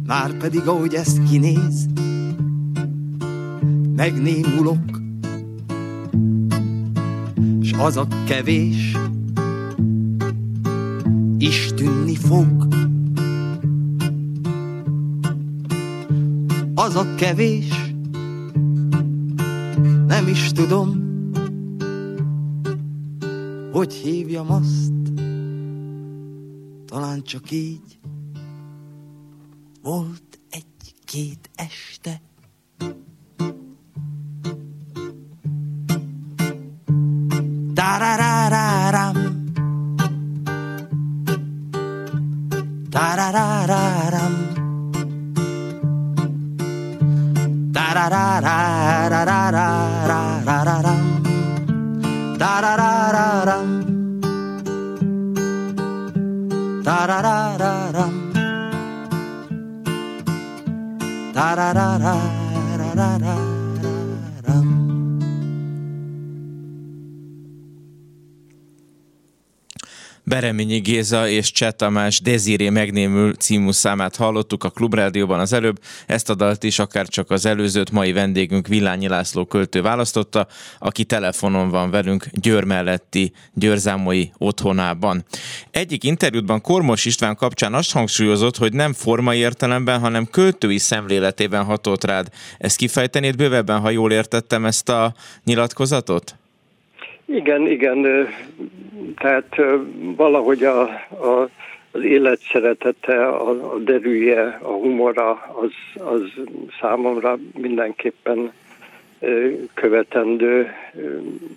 Már 0.06 0.38
pedig 0.38 0.67
ahogy 0.67 0.93
ezt 0.93 1.24
kinéz, 1.30 1.88
megnémulok, 3.95 5.02
s 7.62 7.74
az 7.74 7.98
a 7.98 8.08
kevés 8.26 8.98
is 11.38 11.74
tűnni 11.76 12.15
fog. 12.15 12.67
Az 16.76 16.95
a 16.95 17.15
kevés 17.15 17.88
is 20.30 20.52
tudom, 20.52 21.08
hogy 23.72 23.94
hívjam 23.94 24.52
azt, 24.52 24.94
talán 26.86 27.22
csak 27.24 27.52
így 27.52 28.00
volt 29.82 30.39
egy-két 30.50 31.50
este. 31.56 32.22
Tarararam 37.74 39.44
Tarararam 42.89 43.99
Géza 70.89 71.28
és 71.28 71.52
Cseh 71.52 71.71
Tamás 71.71 72.21
Deziré 72.21 72.69
megnémül 72.69 73.34
című 73.36 73.71
számát 73.71 74.15
hallottuk 74.15 74.63
a 74.63 74.69
Klubrádióban 74.69 75.39
az 75.39 75.54
előbb. 75.54 75.80
Ezt 76.06 76.30
a 76.30 76.36
dalt 76.36 76.63
is 76.63 76.80
akár 76.80 77.08
csak 77.08 77.32
az 77.32 77.45
előzőt 77.45 77.91
mai 77.91 78.12
vendégünk 78.12 78.67
Villányi 78.67 79.08
László 79.08 79.45
költő 79.45 79.82
választotta, 79.82 80.47
aki 80.80 81.04
telefonon 81.04 81.69
van 81.69 81.89
velünk 81.89 82.25
Győr 82.32 82.63
melletti 82.63 83.32
Győrzámoi 83.54 84.32
otthonában. 84.38 85.25
Egyik 85.71 86.04
interjútban 86.04 86.62
Kormos 86.62 87.06
István 87.06 87.36
kapcsán 87.36 87.73
azt 87.73 87.91
hangsúlyozott, 87.91 88.58
hogy 88.58 88.73
nem 88.73 88.93
formai 88.93 89.38
értelemben, 89.38 89.99
hanem 89.99 90.25
költői 90.25 90.78
szemléletében 90.78 91.63
hatott 91.63 92.04
rád. 92.04 92.28
Ezt 92.58 92.78
kifejtenéd 92.78 93.36
bővebben, 93.36 93.80
ha 93.80 93.89
jól 93.89 94.12
értettem 94.12 94.65
ezt 94.65 94.89
a 94.89 95.13
nyilatkozatot? 95.43 96.36
Igen, 97.32 97.68
igen, 97.68 98.28
tehát 99.15 99.56
valahogy 100.15 100.63
a, 100.63 100.82
a, 101.10 101.50
az 101.92 102.04
élet 102.04 102.39
szeretete, 102.39 103.28
a, 103.28 103.74
a 103.74 103.78
derűje, 103.78 104.60
a 104.62 104.72
humora, 104.72 105.32
az, 105.32 106.02
az 106.04 106.22
számomra 106.82 107.38
mindenképpen 107.58 108.52
követendő, 109.74 110.72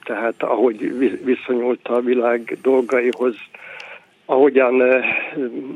tehát 0.04 0.42
ahogy 0.42 0.98
viszonyult 1.24 1.88
a 1.88 2.00
világ 2.00 2.58
dolgaihoz, 2.62 3.37
ahogyan 4.24 4.82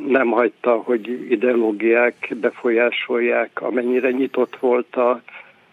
nem 0.09 0.30
hagyta, 0.30 0.76
hogy 0.76 1.30
ideológiák 1.30 2.35
befolyásolják, 2.40 3.62
amennyire 3.62 4.11
nyitott 4.11 4.56
volt 4.61 4.96
a, 4.96 5.22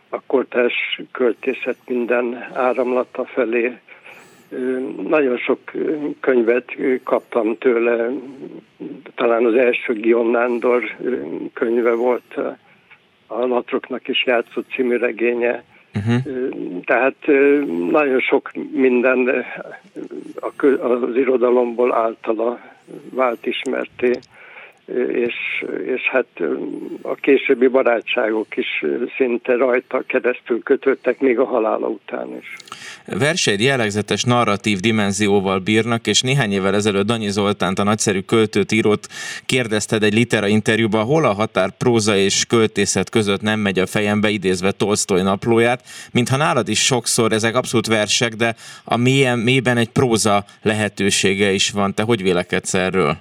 a 0.10 0.22
kortárs 0.28 1.02
költészet 1.12 1.78
minden 1.86 2.48
áramlata 2.54 3.26
felé, 3.26 3.78
nagyon 5.08 5.38
sok 5.38 5.60
könyvet 6.20 6.76
kaptam 7.04 7.58
tőle, 7.58 8.10
talán 9.16 9.46
az 9.46 9.54
első 9.54 9.94
Guillaume 9.94 10.40
Nándor 10.40 10.84
könyve 11.54 11.94
volt, 11.94 12.38
a 13.28 13.46
Latroknak 13.46 14.08
is 14.08 14.26
játszott 14.26 14.70
című 14.76 14.98
regénye. 14.98 15.64
Uh-huh. 15.96 16.50
Tehát 16.86 17.16
nagyon 17.92 18.20
sok 18.20 18.52
minden 18.72 19.46
az 20.82 21.16
irodalomból 21.16 21.94
általa 21.94 22.60
vált 23.10 23.46
ismerté 23.46 24.12
és, 25.14 25.66
és 25.86 26.02
hát 26.12 26.26
a 27.02 27.16
későbbi 27.16 27.68
barátságok 27.68 28.58
is 28.58 28.84
szinte 29.18 29.56
rajta 29.56 30.04
keresztül 30.08 30.64
kötöttek, 30.64 31.20
még 31.20 31.40
a 31.40 31.46
halála 31.46 31.88
után 31.88 32.38
is. 32.40 32.56
Verseid 33.06 33.60
jellegzetes 33.60 34.24
narratív 34.24 34.80
dimenzióval 34.80 35.60
bírnak, 35.60 36.08
és 36.08 36.22
néhány 36.22 36.52
évvel 36.52 36.76
ezelőtt 36.76 37.06
Danyi 37.06 37.30
Zoltánt, 37.30 37.80
a 37.80 37.84
nagyszerű 37.84 38.20
költőt, 38.20 38.72
írót 38.72 39.08
kérdezted 39.46 40.04
egy 40.04 40.14
litera 40.14 40.48
interjúban, 40.48 41.06
hol 41.06 41.26
a 41.26 41.34
határ 41.34 41.70
próza 41.78 42.16
és 42.16 42.46
költészet 42.46 43.10
között 43.10 43.42
nem 43.42 43.60
megy 43.60 43.80
a 43.80 43.86
fejembe, 43.86 44.30
idézve 44.30 44.72
Tolstoy 44.72 45.22
naplóját, 45.22 45.84
mintha 46.12 46.38
nálad 46.38 46.70
is 46.70 46.86
sokszor 46.86 47.32
ezek 47.32 47.56
abszolút 47.56 47.88
versek, 47.88 48.34
de 48.34 48.56
a 48.84 48.98
mélyen, 48.98 49.40
mélyben 49.40 49.78
egy 49.78 49.90
próza 49.90 50.46
lehetősége 50.62 51.52
is 51.52 51.72
van. 51.72 51.94
Te 51.94 52.04
hogy 52.04 52.22
vélekedsz 52.22 52.74
erről? 52.74 53.18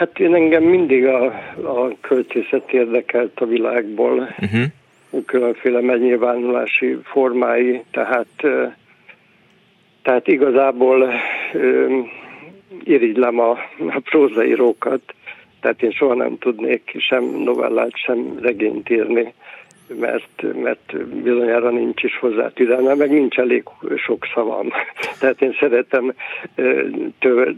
Hát 0.00 0.18
én 0.18 0.34
engem 0.34 0.62
mindig 0.62 1.06
a, 1.06 1.24
a 1.62 1.92
költészet 2.00 2.72
érdekelt 2.72 3.40
a 3.40 3.46
világból, 3.46 4.34
uh-huh. 4.40 5.24
különféle 5.26 5.80
megnyilvánulási 5.80 6.98
formái, 7.02 7.84
tehát, 7.90 8.46
tehát 10.02 10.28
igazából 10.28 11.12
irigylem 12.84 13.38
a, 13.38 13.50
a 13.78 14.00
prózaírókat, 14.04 15.02
tehát 15.60 15.82
én 15.82 15.90
soha 15.90 16.14
nem 16.14 16.38
tudnék 16.38 16.94
sem 16.98 17.24
novellát, 17.24 17.96
sem 17.96 18.38
regényt 18.42 18.90
írni 18.90 19.34
mert, 19.98 20.42
mert 20.62 21.06
bizonyára 21.22 21.70
nincs 21.70 22.02
is 22.02 22.18
hozzá 22.18 22.50
türelme, 22.54 22.94
meg 22.94 23.10
nincs 23.10 23.38
elég 23.38 23.62
sok 23.96 24.26
szavam. 24.34 24.68
Tehát 25.20 25.42
én 25.42 25.56
szeretem 25.60 26.12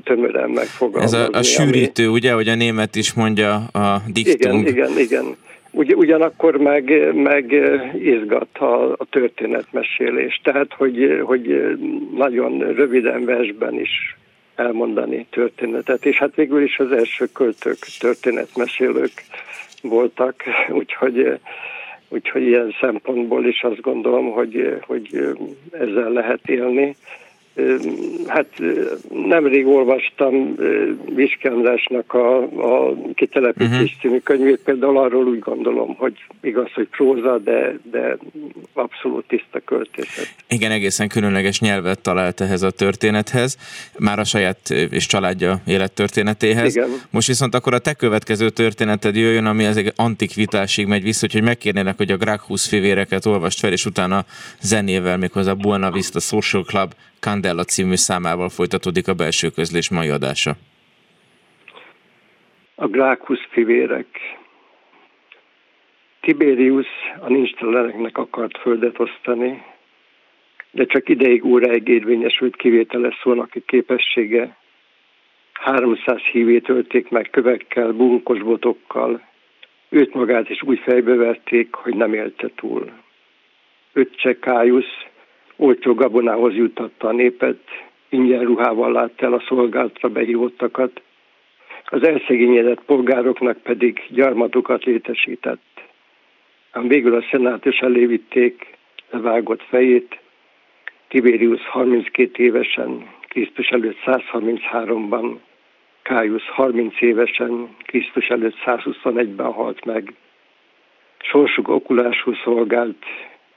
tömören 0.05 0.51
megfogalmazni. 0.51 1.19
Ez 1.19 1.29
a, 1.33 1.39
a 1.39 1.43
sűrítő, 1.43 2.05
ami... 2.05 2.13
ugye, 2.13 2.33
hogy 2.33 2.49
a 2.49 2.55
német 2.55 2.97
is 2.97 3.13
mondja 3.13 3.55
a 3.55 4.03
diktum. 4.13 4.59
Igen, 4.59 4.67
igen, 4.67 4.99
igen. 4.99 5.37
Ugy, 5.71 5.95
ugyanakkor 5.95 6.57
meg, 6.57 7.15
meg 7.15 7.53
izgat 7.99 8.59
a, 8.59 8.93
a 8.93 9.07
történetmesélés, 9.11 10.41
tehát 10.43 10.73
hogy, 10.77 11.21
hogy 11.23 11.77
nagyon 12.17 12.59
röviden 12.59 13.25
versben 13.25 13.75
is 13.81 14.17
elmondani 14.55 15.27
történetet, 15.31 16.07
és 16.07 16.17
hát 16.17 16.35
végül 16.35 16.63
is 16.63 16.79
az 16.79 16.93
első 16.93 17.29
költők 17.33 17.79
történetmesélők 17.99 19.13
voltak, 19.83 20.43
úgyhogy 20.81 21.39
Úgyhogy 22.13 22.43
ilyen 22.43 22.75
szempontból 22.81 23.47
is 23.47 23.63
azt 23.63 23.81
gondolom, 23.81 24.31
hogy, 24.31 24.79
hogy 24.87 25.35
ezzel 25.71 26.11
lehet 26.11 26.49
élni. 26.49 26.97
Hát 28.27 28.47
nemrég 29.29 29.67
olvastam 29.67 30.57
Viskendesnek 31.15 32.15
a, 32.15 32.39
a 32.43 32.95
kitelepítés 33.15 33.71
uh-huh. 33.71 34.01
című 34.01 34.19
könyvét, 34.19 34.61
például 34.65 34.99
arról 34.99 35.27
úgy 35.27 35.39
gondolom, 35.39 35.95
hogy 35.95 36.15
igaz, 36.41 36.73
hogy 36.75 36.89
próza, 36.89 37.39
de, 37.39 37.79
de 37.91 38.17
abszolút 38.73 39.25
tiszta 39.29 39.61
költészet. 39.65 40.35
Igen, 40.49 40.71
egészen 40.71 41.09
különleges 41.09 41.61
nyelvet 41.61 42.03
talált 42.03 42.41
ehhez 42.41 42.63
a 42.63 42.71
történethez, 42.71 43.57
már 43.99 44.19
a 44.19 44.25
saját 44.25 44.71
és 44.71 45.07
családja 45.07 45.61
élettörténetéhez. 45.67 46.77
Igen. 46.77 46.89
Most 47.11 47.27
viszont 47.27 47.55
akkor 47.55 47.75
a 47.75 47.79
te 47.79 47.95
következő 47.95 48.51
történeted 48.51 49.17
jöjjön, 49.17 49.47
ami 49.47 49.65
az 49.65 49.77
egy 49.77 49.93
antikvitásig 49.97 50.87
megy 50.87 51.03
vissza, 51.03 51.27
hogy 51.33 51.43
megkérnének, 51.43 51.97
hogy 51.97 52.11
a 52.11 52.17
Gracchus 52.17 52.69
fivéreket 52.69 53.27
olvast 53.27 53.59
fel, 53.59 53.73
és 53.73 53.87
utána 53.87 54.25
zenével, 54.61 55.17
méghozzá 55.17 55.53
Buena 55.53 55.91
Vista 55.91 56.21
Social 56.21 56.63
Club 56.65 56.93
Candela 57.25 57.65
című 57.65 57.97
számával 57.97 58.49
folytatódik 58.49 59.09
a 59.09 59.15
belső 59.15 59.49
közlés 59.49 59.91
mai 59.91 60.09
adása. 60.09 60.53
A 62.75 62.87
Grákusz 62.87 63.47
fivérek. 63.51 64.07
Tiberius 66.21 66.87
a 67.21 67.29
nincsteleneknek 67.29 68.19
akart 68.19 68.59
földet 68.59 68.99
osztani, 68.99 69.63
de 70.71 70.85
csak 70.85 71.09
ideig 71.09 71.45
óráig 71.45 71.89
érvényesült 71.89 72.57
kivételes 72.57 73.21
szónaki 73.23 73.63
képessége. 73.67 74.57
300 75.53 76.21
hívét 76.33 76.69
ölték 76.69 77.09
meg 77.09 77.29
kövekkel, 77.31 77.93
bunkos 77.93 78.39
botokkal, 78.39 79.23
őt 79.89 80.15
magát 80.15 80.49
is 80.51 80.63
úgy 80.63 80.79
fejbe 80.79 81.15
verték, 81.15 81.75
hogy 81.75 81.95
nem 81.95 82.15
élte 82.15 82.51
túl. 82.55 82.93
Öccse 83.93 84.39
Kájusz 84.39 85.11
olcsó 85.63 85.95
gabonához 85.95 86.55
juttatta 86.55 87.09
a 87.09 87.13
népet, 87.13 87.61
ingyen 88.09 88.45
ruhával 88.45 88.93
látta 88.93 89.27
el 89.27 89.33
a 89.33 89.45
szolgálatra 89.49 90.09
behívottakat, 90.09 91.03
az 91.85 92.07
elszegényedett 92.07 92.83
polgároknak 92.85 93.57
pedig 93.59 94.07
gyarmatokat 94.09 94.85
létesített. 94.85 95.81
Ám 96.71 96.89
végül 96.89 97.15
a 97.15 97.25
szenátus 97.31 97.79
elé 97.79 98.07
vitték 98.07 98.77
levágott 99.11 99.63
fejét, 99.63 100.21
Tiberius 101.09 101.67
32 101.67 102.43
évesen, 102.43 103.07
Krisztus 103.29 103.69
előtt 103.69 103.99
133-ban, 104.07 105.37
Kájusz 106.03 106.47
30 106.47 107.01
évesen, 107.01 107.69
Krisztus 107.83 108.29
előtt 108.29 108.57
121-ben 108.65 109.53
halt 109.53 109.85
meg. 109.85 110.15
Sorsuk 111.19 111.69
okuláshoz 111.69 112.37
szolgált, 112.45 113.05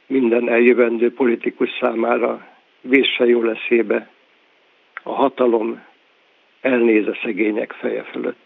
minden 0.07 0.49
eljövendő 0.49 1.13
politikus 1.13 1.69
számára 1.79 2.47
vésse 2.81 3.25
jó 3.25 3.41
leszébe, 3.41 4.09
a 5.03 5.13
hatalom 5.13 5.83
elnéz 6.61 7.07
a 7.07 7.17
szegények 7.23 7.71
feje 7.71 8.03
fölött. 8.03 8.44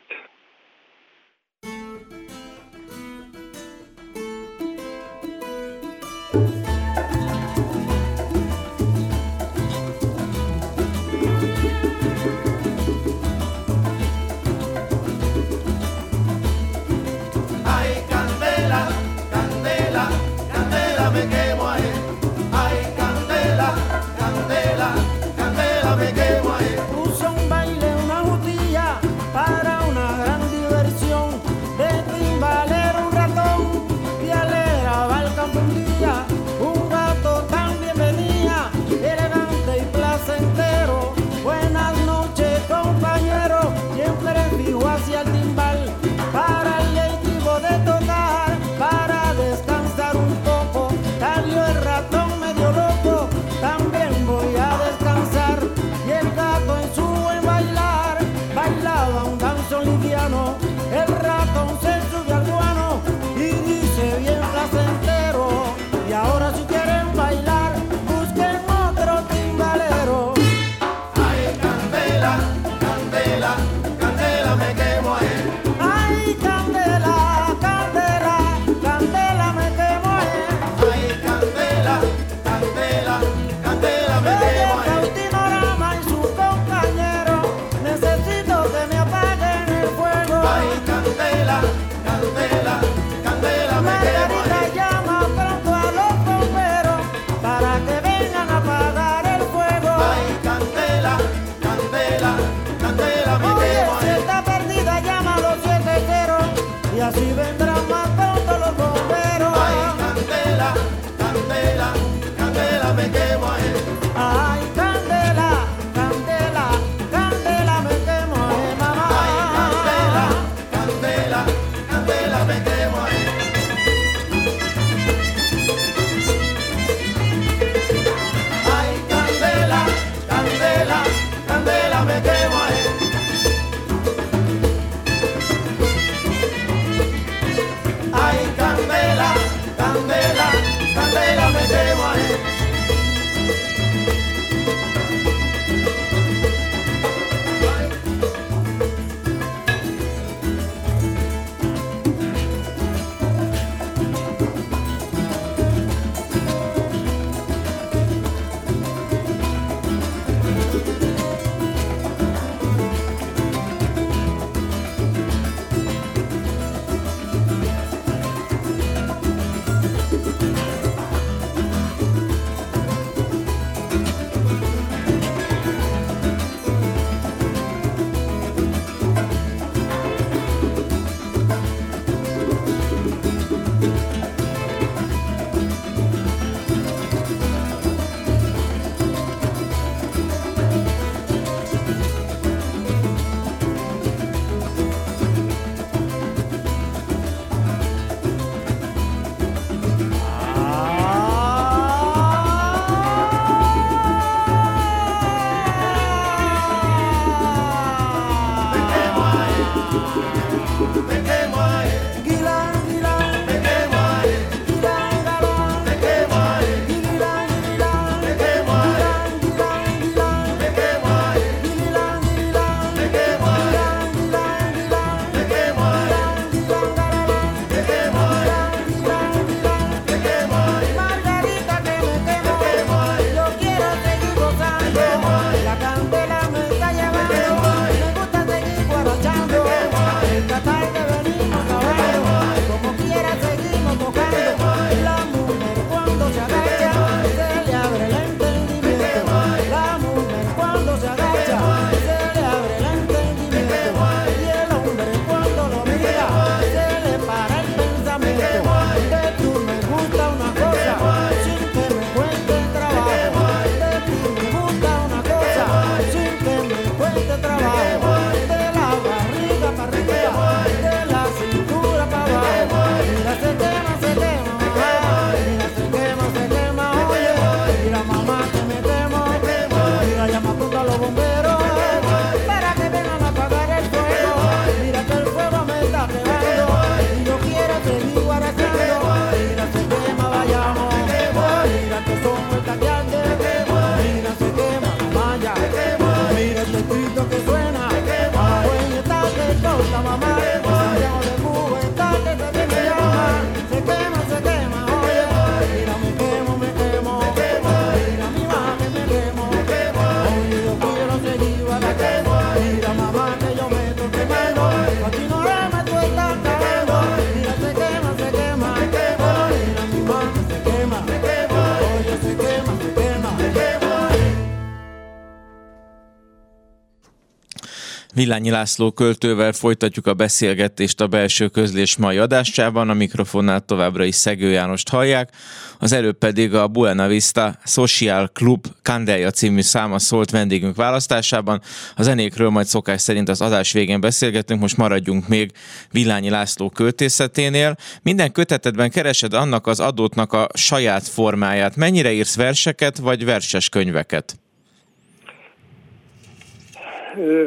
Villányi 328.19 328.49
László 328.49 328.91
költővel 328.91 329.51
folytatjuk 329.51 330.07
a 330.07 330.13
beszélgetést 330.13 331.01
a 331.01 331.07
belső 331.07 331.47
közlés 331.47 331.97
mai 331.97 332.17
adásában, 332.17 332.89
a 332.89 332.93
mikrofonnál 332.93 333.59
továbbra 333.59 334.03
is 334.03 334.15
Szegő 334.15 334.49
Jánost 334.49 334.89
hallják, 334.89 335.29
az 335.77 335.91
előbb 335.91 336.17
pedig 336.17 336.53
a 336.53 336.67
Buena 336.67 337.07
Vista 337.07 337.57
Social 337.65 338.27
Club 338.27 338.65
Candelia 338.81 339.31
című 339.31 339.61
száma 339.61 339.99
szólt 339.99 340.29
vendégünk 340.29 340.75
választásában. 340.75 341.61
A 341.95 342.03
zenékről 342.03 342.49
majd 342.49 342.65
szokás 342.65 343.01
szerint 343.01 343.29
az 343.29 343.41
adás 343.41 343.71
végén 343.71 344.01
beszélgetünk, 344.01 344.61
most 344.61 344.77
maradjunk 344.77 345.27
még 345.27 345.51
Villányi 345.91 346.29
László 346.29 346.69
költészeténél. 346.69 347.75
Minden 348.01 348.31
kötetedben 348.31 348.89
keresed 348.89 349.33
annak 349.33 349.67
az 349.67 349.79
adótnak 349.79 350.33
a 350.33 350.47
saját 350.53 351.07
formáját. 351.07 351.75
Mennyire 351.75 352.11
írsz 352.11 352.35
verseket, 352.35 352.97
vagy 352.97 353.25
verses 353.25 353.69
könyveket? 353.69 354.39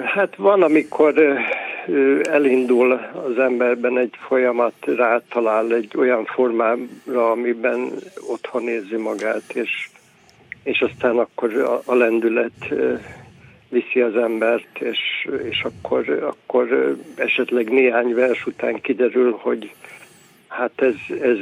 Hát 0.05 0.37
van, 0.37 0.63
amikor 0.63 1.15
elindul 2.23 2.93
az 3.27 3.39
emberben 3.39 3.99
egy 3.99 4.15
folyamat, 4.27 4.75
rátalál 4.85 5.75
egy 5.75 5.93
olyan 5.97 6.25
formára, 6.25 7.31
amiben 7.31 7.93
otthon 8.29 8.69
érzi 8.69 8.97
magát, 8.97 9.53
és, 9.53 9.89
és 10.63 10.81
aztán 10.81 11.19
akkor 11.19 11.55
a, 11.55 11.83
a 11.85 11.95
lendület 11.95 12.75
viszi 13.69 14.01
az 14.01 14.17
embert, 14.17 14.81
és, 14.81 15.29
és 15.49 15.65
akkor, 15.65 16.09
akkor 16.09 16.97
esetleg 17.15 17.71
néhány 17.71 18.15
vers 18.15 18.47
után 18.47 18.81
kiderül, 18.81 19.39
hogy 19.41 19.75
hát 20.49 20.73
ez, 20.77 20.95
ez, 21.21 21.39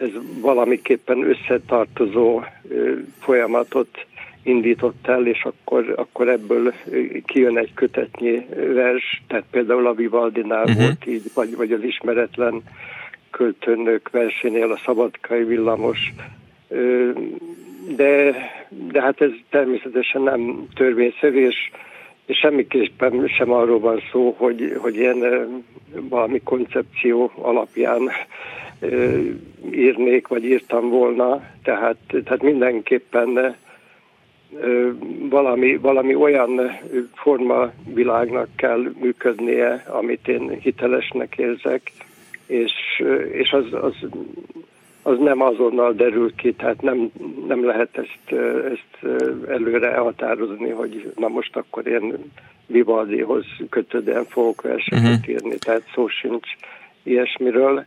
ez 0.00 0.10
valamiképpen 0.40 1.22
összetartozó 1.22 2.42
folyamatot 3.20 4.06
indított 4.44 5.06
el, 5.06 5.26
és 5.26 5.44
akkor, 5.44 5.92
akkor 5.96 6.28
ebből 6.28 6.72
kijön 7.26 7.58
egy 7.58 7.74
kötetnyi 7.74 8.46
vers, 8.74 9.22
tehát 9.28 9.44
például 9.50 9.86
a 9.86 9.94
Vivaldinál 9.94 10.64
uh-huh. 10.64 10.82
volt 10.82 11.06
így, 11.06 11.22
vagy, 11.34 11.56
vagy 11.56 11.72
az 11.72 11.82
ismeretlen 11.82 12.62
költőnök 13.30 14.10
versénél 14.10 14.70
a 14.70 14.80
Szabadkai 14.84 15.44
villamos, 15.44 16.12
de, 17.96 18.34
de 18.92 19.00
hát 19.00 19.20
ez 19.20 19.30
természetesen 19.50 20.22
nem 20.22 20.68
törvényszerű, 20.74 21.46
és, 21.46 21.70
és 22.26 22.38
semmiképpen 22.38 23.26
sem 23.26 23.50
arról 23.50 23.80
van 23.80 24.00
szó, 24.12 24.34
hogy, 24.38 24.76
hogy 24.78 24.96
ilyen 24.96 25.18
valami 25.92 26.40
koncepció 26.44 27.32
alapján 27.34 28.10
írnék, 29.70 30.28
vagy 30.28 30.44
írtam 30.44 30.88
volna, 30.88 31.42
tehát, 31.62 31.96
tehát 32.24 32.42
mindenképpen 32.42 33.56
valami, 35.28 35.76
valami 35.76 36.14
olyan 36.14 36.80
forma 37.14 37.70
világnak 37.94 38.48
kell 38.56 38.92
működnie, 39.00 39.84
amit 39.86 40.28
én 40.28 40.50
hitelesnek 40.60 41.36
érzek, 41.36 41.92
és, 42.46 42.72
és 43.32 43.52
az, 43.52 43.64
az, 43.72 43.94
az 45.02 45.18
nem 45.18 45.40
azonnal 45.40 45.92
derül 45.92 46.34
ki, 46.34 46.52
tehát 46.52 46.82
nem, 46.82 47.10
nem 47.46 47.64
lehet 47.64 47.98
ezt, 47.98 48.40
ezt 48.64 49.14
előre 49.48 49.92
elhatározni, 49.92 50.70
hogy 50.70 51.12
na 51.16 51.28
most 51.28 51.56
akkor 51.56 51.86
én 51.86 52.14
Vivaldihoz 52.66 53.44
kötődően 53.68 54.24
fogok 54.24 54.62
verseket 54.62 55.04
uh-huh. 55.04 55.28
írni, 55.28 55.58
tehát 55.58 55.82
szó 55.94 56.08
sincs 56.08 56.48
ilyesmiről. 57.02 57.84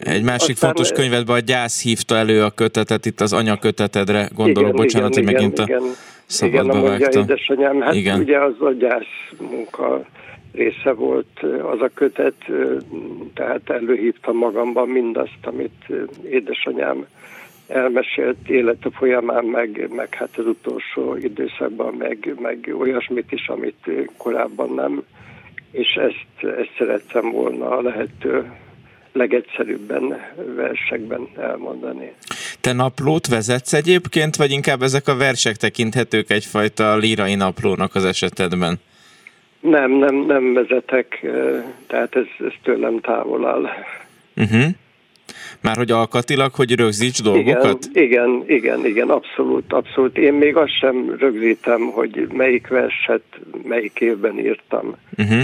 Egy 0.00 0.22
másik 0.22 0.54
Aztán, 0.54 0.70
fontos 0.70 0.92
könyvedben 0.92 1.36
a 1.36 1.38
gyász 1.38 1.82
hívta 1.82 2.16
elő 2.16 2.42
a 2.42 2.50
kötetet, 2.50 3.06
itt 3.06 3.20
az 3.20 3.32
anyakötetedre 3.32 4.28
gondolok, 4.34 4.72
igen, 4.72 4.82
bocsánat, 4.82 5.16
igen, 5.16 5.24
hogy 5.24 5.34
megint 5.34 5.58
igen, 5.58 5.82
a 5.82 5.84
szabadba 6.26 6.78
igen, 6.78 6.98
vágtam. 6.98 7.22
édesanyám, 7.22 7.80
hát 7.80 7.94
igen. 7.94 8.20
ugye 8.20 8.38
az 8.38 8.60
a 8.60 8.72
gyász 8.72 9.32
munka 9.50 10.04
része 10.52 10.92
volt 10.92 11.40
az 11.72 11.80
a 11.80 11.90
kötet, 11.94 12.34
tehát 13.34 13.70
előhívtam 13.70 14.36
magamban 14.36 14.88
mindazt, 14.88 15.38
amit 15.42 15.92
édesanyám 16.30 17.06
elmesélt 17.70 18.48
élete 18.48 18.88
folyamán, 18.90 19.44
meg, 19.44 19.88
meg 19.94 20.14
hát 20.14 20.30
az 20.36 20.46
utolsó 20.46 21.16
időszakban, 21.16 21.94
meg, 21.94 22.34
meg 22.40 22.74
olyasmit 22.78 23.32
is, 23.32 23.48
amit 23.48 23.90
korábban 24.16 24.74
nem, 24.74 25.02
és 25.70 25.94
ezt, 25.94 26.56
ezt 26.58 26.74
szerettem 26.78 27.30
volna 27.30 27.70
a 27.70 27.82
lehető 27.82 28.52
legegyszerűbben 29.12 30.20
versekben 30.56 31.28
elmondani. 31.36 32.12
Te 32.60 32.72
naplót 32.72 33.26
vezetsz 33.26 33.72
egyébként, 33.72 34.36
vagy 34.36 34.50
inkább 34.50 34.82
ezek 34.82 35.08
a 35.08 35.16
versek 35.16 35.56
tekinthetők 35.56 36.30
egyfajta 36.30 36.96
lírai 36.96 37.34
naplónak 37.34 37.94
az 37.94 38.04
esetedben? 38.04 38.80
Nem, 39.60 39.90
nem, 39.90 40.14
nem 40.14 40.52
vezetek, 40.52 41.26
tehát 41.86 42.16
ez, 42.16 42.26
ez 42.46 42.52
tőlem 42.62 43.00
távol 43.00 43.46
áll. 43.46 43.68
Uh-huh. 44.36 44.64
Már 45.60 45.76
hogy 45.76 45.90
alkatilag, 45.90 46.54
hogy 46.54 46.74
rögzíts 46.74 47.22
dolgokat? 47.22 47.84
Igen, 47.92 48.04
igen, 48.04 48.44
igen, 48.46 48.86
igen, 48.86 49.08
abszolút, 49.08 49.72
abszolút. 49.72 50.18
Én 50.18 50.32
még 50.32 50.56
azt 50.56 50.78
sem 50.78 51.16
rögzítem, 51.18 51.80
hogy 51.80 52.26
melyik 52.32 52.68
verset 52.68 53.22
melyik 53.62 54.00
évben 54.00 54.38
írtam, 54.38 54.96
uh-huh. 55.16 55.42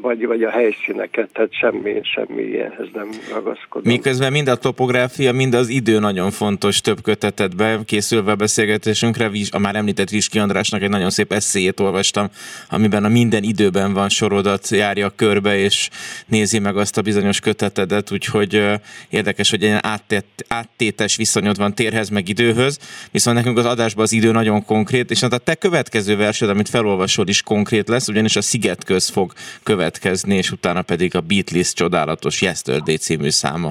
vagy, 0.00 0.26
vagy 0.26 0.42
a 0.42 0.50
helyszíneket, 0.50 1.28
tehát 1.32 1.52
semmi, 1.52 2.00
semmi 2.02 2.42
ilyenhez 2.42 2.86
nem 2.92 3.08
ragaszkodom. 3.32 3.92
Miközben 3.92 4.32
mind 4.32 4.48
a 4.48 4.56
topográfia, 4.56 5.32
mind 5.32 5.54
az 5.54 5.68
idő 5.68 5.98
nagyon 5.98 6.30
fontos 6.30 6.80
több 6.80 7.02
kötetetbe, 7.02 7.78
készülve 7.84 8.30
a 8.30 8.36
beszélgetésünkre, 8.36 9.30
a 9.50 9.58
már 9.58 9.76
említett 9.76 10.08
Viski 10.08 10.38
Andrásnak 10.38 10.82
egy 10.82 10.88
nagyon 10.88 11.10
szép 11.10 11.32
eszéjét 11.32 11.80
olvastam, 11.80 12.28
amiben 12.70 13.04
a 13.04 13.08
minden 13.08 13.42
időben 13.42 13.92
van 13.92 14.08
sorodat 14.08 14.68
járja 14.68 15.10
körbe, 15.16 15.58
és 15.58 15.88
nézi 16.26 16.58
meg 16.58 16.76
azt 16.76 16.98
a 16.98 17.02
bizonyos 17.02 17.40
kötetedet, 17.40 18.12
úgyhogy 18.12 18.62
érdekes, 19.10 19.50
hogy 19.50 19.62
egy 19.62 19.78
áttét, 19.82 20.24
áttétes 20.48 21.16
viszonyod 21.16 21.56
van 21.56 21.74
térhez 21.74 22.08
meg 22.08 22.28
időhöz, 22.28 22.78
viszont 23.12 23.36
nekünk 23.36 23.58
az 23.58 23.66
adásban 23.66 24.04
az 24.04 24.12
idő 24.12 24.30
nagyon 24.30 24.64
konkrét, 24.64 25.10
és 25.10 25.20
hát 25.20 25.32
a 25.32 25.38
te 25.38 25.54
következő 25.54 26.16
versed, 26.16 26.48
amit 26.48 26.68
felolvasol 26.68 27.28
is 27.28 27.42
konkrét 27.42 27.88
lesz, 27.88 28.08
ugyanis 28.08 28.36
a 28.36 28.40
Sziget 28.40 28.84
köz 28.84 29.08
fog 29.08 29.32
következni, 29.62 30.36
és 30.36 30.50
utána 30.50 30.82
pedig 30.82 31.16
a 31.16 31.20
Beatles 31.20 31.72
csodálatos 31.72 32.42
Yesterday 32.42 32.96
című 32.96 33.28
száma. 33.28 33.70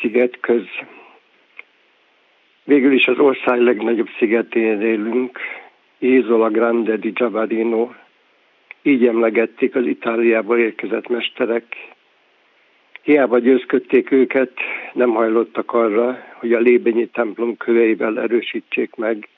Sziget 0.00 0.38
köz. 0.40 0.66
Végül 2.64 2.92
is 2.92 3.06
az 3.06 3.18
ország 3.18 3.60
legnagyobb 3.60 4.08
szigetén 4.18 4.80
élünk, 4.80 5.38
Isola 5.98 6.48
Grande 6.50 6.96
di 6.96 7.10
Giavadino. 7.10 7.90
Így 8.82 9.06
emlegették 9.06 9.74
az 9.74 9.86
Itáliából 9.86 10.58
érkezett 10.58 11.08
mesterek, 11.08 11.64
Hiába 13.08 13.38
győzködték 13.38 14.10
őket, 14.10 14.52
nem 14.92 15.10
hajlottak 15.10 15.72
arra, 15.72 16.18
hogy 16.34 16.52
a 16.52 16.58
Lébényi 16.58 17.06
templom 17.06 17.56
köveivel 17.56 18.20
erősítsék 18.20 18.94
meg 18.94 19.28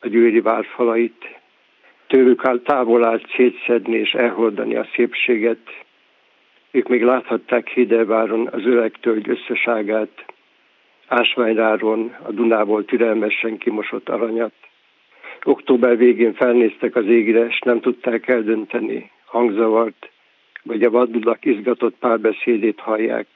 a 0.00 0.08
győri 0.08 0.40
várfalait. 0.40 1.38
Tőlük 2.06 2.44
áll 2.44 2.58
távol 2.58 3.04
állt 3.04 3.30
szétszedni 3.36 3.96
és 3.96 4.12
elhordani 4.12 4.76
a 4.76 4.86
szépséget. 4.94 5.58
Ők 6.70 6.88
még 6.88 7.02
láthatták 7.02 7.68
Hidelváron 7.68 8.46
az 8.46 8.66
öreg 8.66 8.92
tölgy 9.00 9.28
összeságát, 9.28 10.24
Ásványráron 11.06 12.16
a 12.22 12.32
Dunából 12.32 12.84
türelmesen 12.84 13.58
kimosott 13.58 14.08
aranyat. 14.08 14.54
Október 15.44 15.96
végén 15.96 16.34
felnéztek 16.34 16.96
az 16.96 17.06
égre, 17.06 17.46
és 17.46 17.58
nem 17.58 17.80
tudták 17.80 18.28
eldönteni, 18.28 19.10
hangzavart, 19.24 20.10
vagy 20.62 20.82
a 20.82 20.90
vadulak 20.90 21.44
izgatott 21.44 21.94
párbeszédét 21.98 22.80
hallják. 22.80 23.26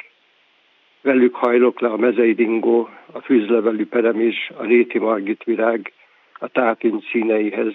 Velük 1.03 1.35
hajlok 1.35 1.81
le 1.81 1.89
a 1.89 1.97
mezei 1.97 2.35
dingó, 2.35 2.89
a 3.13 3.21
fűzlevelű 3.21 3.87
is, 4.19 4.51
a 4.57 4.65
réti 4.65 4.99
margit 4.99 5.45
virág, 5.45 5.93
a 6.33 6.49
tápint 6.49 7.05
színeihez. 7.11 7.75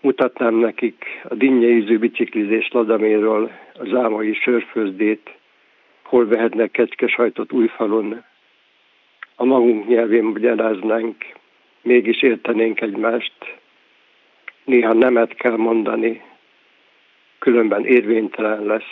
Mutatnám 0.00 0.54
nekik 0.54 1.04
a 1.28 1.34
dinnyeiző 1.34 1.98
biciklizés 1.98 2.68
ladaméről, 2.72 3.50
a 3.74 3.84
zámai 3.84 4.34
sörfőzdét, 4.34 5.36
hol 6.02 6.26
vehetnek 6.26 6.70
kecskesajtot 6.70 7.52
újfalon. 7.52 8.24
A 9.34 9.44
magunk 9.44 9.88
nyelvén 9.88 10.24
magyaráznánk, 10.24 11.16
mégis 11.82 12.22
értenénk 12.22 12.80
egymást. 12.80 13.56
Néha 14.64 14.92
nemet 14.92 15.34
kell 15.34 15.56
mondani, 15.56 16.22
különben 17.38 17.84
érvénytelen 17.84 18.62
lesz 18.62 18.82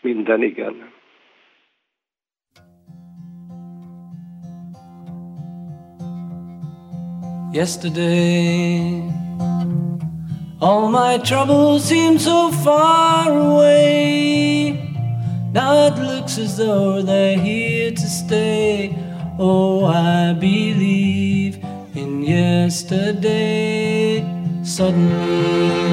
minden 0.00 0.42
igen. 0.42 0.90
Yesterday, 7.52 9.02
all 10.58 10.88
my 10.88 11.18
troubles 11.18 11.82
seem 11.82 12.18
so 12.18 12.50
far 12.50 13.30
away. 13.30 14.72
Now 15.52 15.86
it 15.86 15.98
looks 15.98 16.38
as 16.38 16.56
though 16.56 17.02
they're 17.02 17.38
here 17.38 17.90
to 17.90 18.06
stay. 18.06 18.96
Oh, 19.38 19.84
I 19.84 20.32
believe 20.32 21.58
in 21.94 22.22
yesterday. 22.22 24.24
Suddenly, 24.64 25.92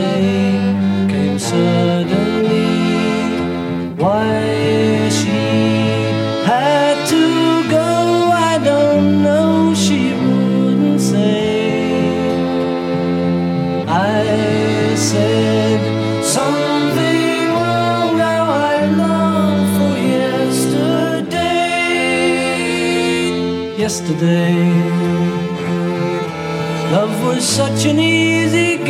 yesterday. 24.01 24.55
Love 26.91 27.23
was 27.23 27.47
such 27.47 27.85
an 27.85 27.99
easy 27.99 28.80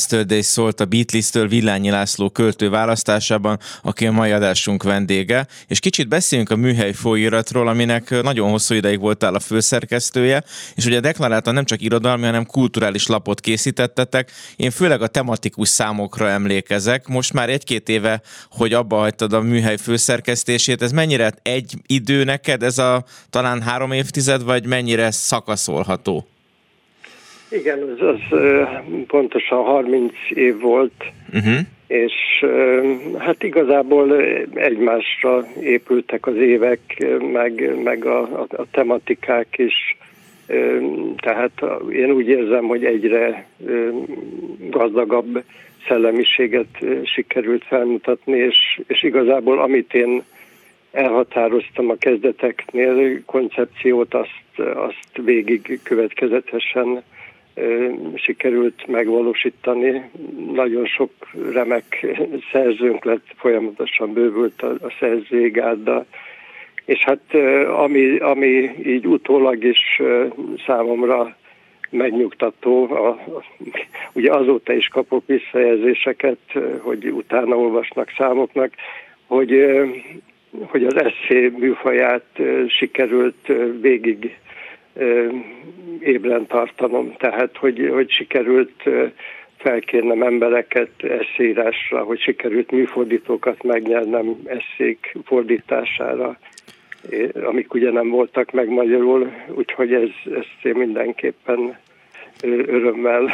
Yesterday 0.00 0.42
szólt 0.42 0.80
a 0.80 0.84
Beatles-től 0.84 1.48
Villányi 1.48 1.90
László 1.90 2.30
költő 2.30 2.70
választásában, 2.70 3.58
aki 3.82 4.06
a 4.06 4.12
mai 4.12 4.30
adásunk 4.30 4.82
vendége, 4.82 5.46
és 5.66 5.80
kicsit 5.80 6.08
beszéljünk 6.08 6.50
a 6.50 6.56
műhely 6.56 6.92
folyóiratról, 6.92 7.68
aminek 7.68 8.22
nagyon 8.22 8.50
hosszú 8.50 8.74
ideig 8.74 9.00
voltál 9.00 9.34
a 9.34 9.40
főszerkesztője, 9.40 10.44
és 10.74 10.84
ugye 10.84 11.00
deklaráltan 11.00 11.54
nem 11.54 11.64
csak 11.64 11.80
irodalmi, 11.80 12.24
hanem 12.24 12.46
kulturális 12.46 13.06
lapot 13.06 13.40
készítettetek. 13.40 14.30
Én 14.56 14.70
főleg 14.70 15.02
a 15.02 15.06
tematikus 15.06 15.68
számokra 15.68 16.28
emlékezek. 16.28 17.06
Most 17.06 17.32
már 17.32 17.48
egy-két 17.48 17.88
éve, 17.88 18.20
hogy 18.50 18.72
abba 18.72 18.98
hagytad 18.98 19.32
a 19.32 19.40
műhely 19.40 19.76
főszerkesztését, 19.76 20.82
ez 20.82 20.92
mennyire 20.92 21.32
egy 21.42 21.74
idő 21.86 22.24
neked, 22.24 22.62
ez 22.62 22.78
a 22.78 23.04
talán 23.30 23.62
három 23.62 23.92
évtized, 23.92 24.42
vagy 24.42 24.66
mennyire 24.66 25.10
szakaszolható? 25.10 26.26
Igen, 27.50 27.78
az, 27.82 28.00
az 28.00 28.38
pontosan 29.06 29.62
30 29.62 30.12
év 30.28 30.60
volt, 30.60 31.04
uh-huh. 31.32 31.58
és 31.86 32.44
hát 33.18 33.42
igazából 33.42 34.22
egymásra 34.54 35.46
épültek 35.60 36.26
az 36.26 36.36
évek, 36.36 37.06
meg, 37.32 37.82
meg 37.82 38.04
a, 38.04 38.20
a, 38.20 38.46
a 38.50 38.66
tematikák 38.70 39.58
is. 39.58 39.96
Tehát 41.16 41.52
én 41.92 42.10
úgy 42.10 42.28
érzem, 42.28 42.64
hogy 42.64 42.84
egyre 42.84 43.46
gazdagabb 44.70 45.42
szellemiséget 45.88 46.84
sikerült 47.04 47.64
felmutatni, 47.64 48.38
és, 48.38 48.80
és 48.86 49.02
igazából 49.02 49.60
amit 49.60 49.94
én 49.94 50.22
elhatároztam 50.92 51.90
a 51.90 51.94
kezdeteknél, 51.94 53.24
koncepciót, 53.24 54.14
azt, 54.14 54.68
azt 54.74 55.24
végig 55.24 55.80
következetesen 55.82 57.02
sikerült 58.14 58.86
megvalósítani. 58.86 60.10
Nagyon 60.52 60.86
sok 60.86 61.10
remek 61.52 62.06
szerzőnk 62.52 63.04
lett, 63.04 63.26
folyamatosan 63.36 64.12
bővült 64.12 64.62
a, 64.62 64.70
a 64.70 64.92
szerzői 64.98 65.50
gárda, 65.50 66.06
és 66.84 66.98
hát 66.98 67.34
ami, 67.76 68.16
ami 68.16 68.70
így 68.84 69.06
utólag 69.06 69.64
is 69.64 70.00
számomra 70.66 71.36
megnyugtató, 71.90 72.90
a, 72.92 73.18
ugye 74.12 74.32
azóta 74.32 74.72
is 74.72 74.88
kapok 74.88 75.26
visszajelzéseket, 75.26 76.38
hogy 76.78 77.06
utána 77.06 77.56
olvasnak 77.56 78.12
számoknak, 78.16 78.72
hogy, 79.26 79.52
hogy 80.66 80.84
az 80.84 80.96
eszé 80.96 81.52
műfaját 81.58 82.40
sikerült 82.68 83.52
végig 83.80 84.38
ébren 86.00 86.46
tartanom, 86.46 87.14
tehát 87.16 87.56
hogy, 87.56 87.88
hogy 87.92 88.10
sikerült 88.10 88.82
felkérnem 89.56 90.22
embereket 90.22 90.90
eszírásra, 91.02 92.02
hogy 92.02 92.20
sikerült 92.20 92.70
műfordítókat 92.70 93.62
megnyernem 93.62 94.36
eszék 94.44 95.16
fordítására, 95.24 96.38
amik 97.42 97.74
ugye 97.74 97.90
nem 97.90 98.08
voltak 98.08 98.50
meg 98.50 98.68
magyarul, 98.68 99.32
úgyhogy 99.54 99.92
ez, 99.92 100.10
ezt 100.24 100.58
én 100.62 100.74
mindenképpen 100.74 101.78
örömmel 102.42 103.30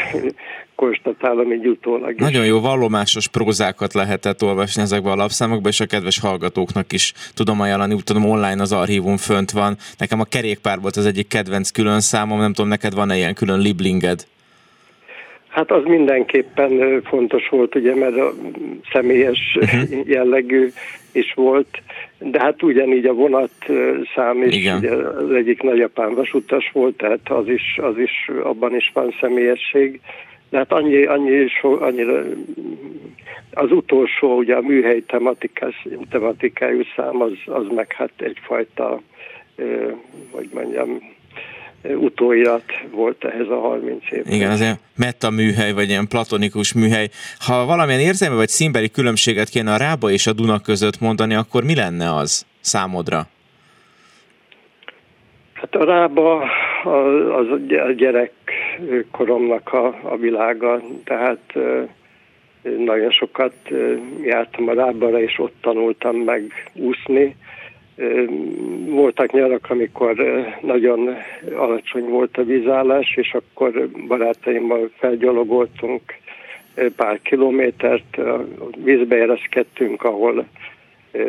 konstatálom 0.74 1.52
így 1.52 1.66
utólag. 1.66 2.14
Nagyon 2.18 2.44
jó 2.46 2.60
vallomásos 2.60 3.28
prózákat 3.28 3.94
lehetett 3.94 4.42
olvasni 4.42 4.82
ezekben 4.82 5.12
a 5.12 5.16
lapszámokban, 5.16 5.70
és 5.70 5.80
a 5.80 5.86
kedves 5.86 6.18
hallgatóknak 6.18 6.92
is 6.92 7.12
tudom 7.34 7.60
ajánlani, 7.60 7.94
úgy 7.94 8.04
tudom 8.04 8.24
online 8.24 8.62
az 8.62 8.72
archívum 8.72 9.16
fönt 9.16 9.50
van. 9.50 9.76
Nekem 9.98 10.20
a 10.20 10.24
kerékpár 10.24 10.80
volt 10.80 10.96
az 10.96 11.06
egyik 11.06 11.28
kedvenc 11.28 11.70
külön 11.70 12.00
számom, 12.00 12.38
nem 12.38 12.52
tudom, 12.52 12.70
neked 12.70 12.94
van-e 12.94 13.16
ilyen 13.16 13.34
külön 13.34 13.58
liblinged? 13.58 14.26
Hát 15.56 15.70
az 15.70 15.84
mindenképpen 15.84 17.02
fontos 17.02 17.48
volt, 17.48 17.74
ugye, 17.74 17.94
mert 17.94 18.16
a 18.16 18.32
személyes 18.92 19.56
uh-huh. 19.60 20.08
jellegű 20.08 20.68
is 21.12 21.32
volt, 21.34 21.82
de 22.18 22.40
hát 22.40 22.62
ugyanígy 22.62 23.06
a 23.06 23.12
vonat 23.12 23.50
szám 24.14 24.42
is, 24.42 24.56
Igen. 24.56 24.78
ugye 24.78 24.90
az 24.94 25.30
egyik 25.30 25.62
nagyapám 25.62 26.14
vasutas 26.14 26.70
volt, 26.72 26.96
tehát 26.96 27.30
az 27.30 27.48
is, 27.48 27.78
az 27.82 27.98
is, 27.98 28.30
abban 28.42 28.74
is 28.74 28.90
van 28.94 29.14
személyesség. 29.20 30.00
De 30.50 30.58
hát 30.58 30.72
annyi, 30.72 31.04
annyi 31.04 31.48
so, 31.48 31.82
annyira, 31.82 32.22
az 33.52 33.72
utolsó, 33.72 34.36
ugye 34.36 34.54
a 34.54 34.60
műhely 34.60 35.00
tematikás, 35.00 35.86
tematikájú 36.10 36.80
szám, 36.96 37.20
az, 37.20 37.32
az 37.44 37.64
meg 37.74 37.92
hát 37.92 38.12
egyfajta, 38.16 39.00
hogy 40.30 40.48
mondjam, 40.54 40.98
utóirat 41.94 42.64
volt 42.90 43.24
ehhez 43.24 43.48
a 43.48 43.58
30 43.60 44.02
év. 44.10 44.22
Igen, 44.26 44.50
az 44.50 44.60
ilyen 44.60 44.78
meta 44.96 45.30
műhely, 45.30 45.72
vagy 45.72 45.88
ilyen 45.88 46.08
platonikus 46.08 46.74
műhely. 46.74 47.08
Ha 47.38 47.64
valamilyen 47.64 48.00
érzelmi 48.00 48.36
vagy 48.36 48.48
színbeli 48.48 48.90
különbséget 48.90 49.48
kéne 49.48 49.72
a 49.72 49.76
Rába 49.76 50.10
és 50.10 50.26
a 50.26 50.32
Duna 50.32 50.60
között 50.60 51.00
mondani, 51.00 51.34
akkor 51.34 51.64
mi 51.64 51.74
lenne 51.74 52.14
az 52.14 52.46
számodra? 52.60 53.26
Hát 55.52 55.74
a 55.74 55.84
Rába 55.84 56.42
az 57.36 57.46
a 57.86 57.92
gyerekkoromnak 57.96 59.72
a, 59.72 59.86
a 60.02 60.16
világa, 60.16 60.80
tehát 61.04 61.52
nagyon 62.62 63.10
sokat 63.10 63.54
jártam 64.22 64.68
a 64.68 64.72
Rábara, 64.72 65.20
és 65.20 65.38
ott 65.38 65.54
tanultam 65.60 66.16
meg 66.16 66.52
úszni 66.72 67.36
voltak 68.86 69.32
nyarak, 69.32 69.66
amikor 69.68 70.16
nagyon 70.60 71.16
alacsony 71.56 72.04
volt 72.08 72.36
a 72.36 72.44
vízállás, 72.44 73.16
és 73.16 73.34
akkor 73.34 73.88
barátaimmal 74.06 74.90
felgyalogoltunk 74.98 76.02
pár 76.96 77.20
kilométert, 77.22 78.18
vízbe 78.84 79.16
érezkedtünk, 79.16 80.02
ahol 80.02 80.46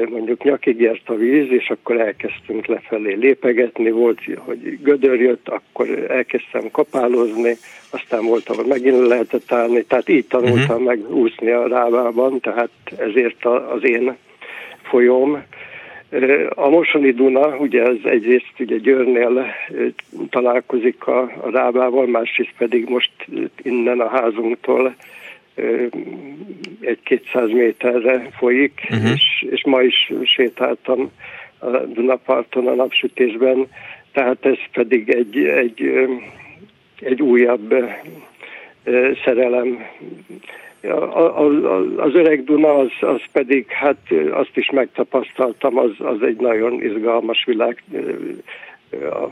mondjuk 0.10 0.44
nyakig 0.44 0.82
ért 0.82 1.10
a 1.10 1.16
víz, 1.16 1.52
és 1.52 1.70
akkor 1.70 2.00
elkezdtünk 2.00 2.66
lefelé 2.66 3.14
lépegetni, 3.14 3.92
volt, 3.92 4.20
hogy 4.36 4.80
gödör 4.82 5.22
jött, 5.22 5.48
akkor 5.48 6.06
elkezdtem 6.10 6.72
kapálozni, 6.72 7.58
aztán 7.90 8.26
volt, 8.26 8.50
ahol 8.50 8.66
megint 8.66 9.08
lehetett 9.08 9.52
állni, 9.52 9.84
tehát 9.84 10.10
így 10.10 10.28
tanultam 10.28 10.62
uh-huh. 10.62 10.84
meg 10.84 11.12
úszni 11.12 11.50
a 11.50 11.68
rávában, 11.68 12.40
tehát 12.40 12.70
ezért 12.98 13.46
az 13.46 13.84
én 13.84 14.16
folyóm, 14.82 15.44
a 16.50 16.70
Mosoni 16.70 17.12
Duna, 17.12 17.58
ugye 17.58 17.84
ez 17.84 17.96
egyrészt 18.04 18.54
ugye 18.60 18.78
Győrnél 18.78 19.46
találkozik 20.30 21.08
a, 21.08 21.22
a 21.22 21.50
Rábával, 21.52 22.08
másrészt 22.08 22.54
pedig 22.58 22.90
most 22.90 23.12
innen 23.62 24.00
a 24.00 24.08
házunktól 24.08 24.96
egy 26.80 27.00
200 27.04 27.50
méterre 27.50 28.30
folyik, 28.38 28.88
uh-huh. 28.90 29.12
és, 29.12 29.46
és 29.50 29.64
ma 29.66 29.82
is 29.82 30.12
sétáltam 30.24 31.12
a 31.60 31.68
Dunaparton 31.68 32.68
a 32.68 32.74
napsütésben, 32.74 33.68
tehát 34.12 34.46
ez 34.46 34.58
pedig 34.74 35.10
egy, 35.10 35.38
egy, 35.38 36.08
egy 37.00 37.22
újabb 37.22 37.76
szerelem 39.24 39.86
a, 40.90 41.40
a, 41.40 41.46
az 41.96 42.14
öreg 42.14 42.44
Duna 42.44 42.78
az, 42.78 42.92
az 43.00 43.22
pedig, 43.32 43.66
hát 43.70 43.98
azt 44.32 44.58
is 44.58 44.70
megtapasztaltam, 44.70 45.78
az, 45.78 45.92
az 45.98 46.22
egy 46.22 46.40
nagyon 46.40 46.84
izgalmas 46.84 47.44
világ, 47.46 47.84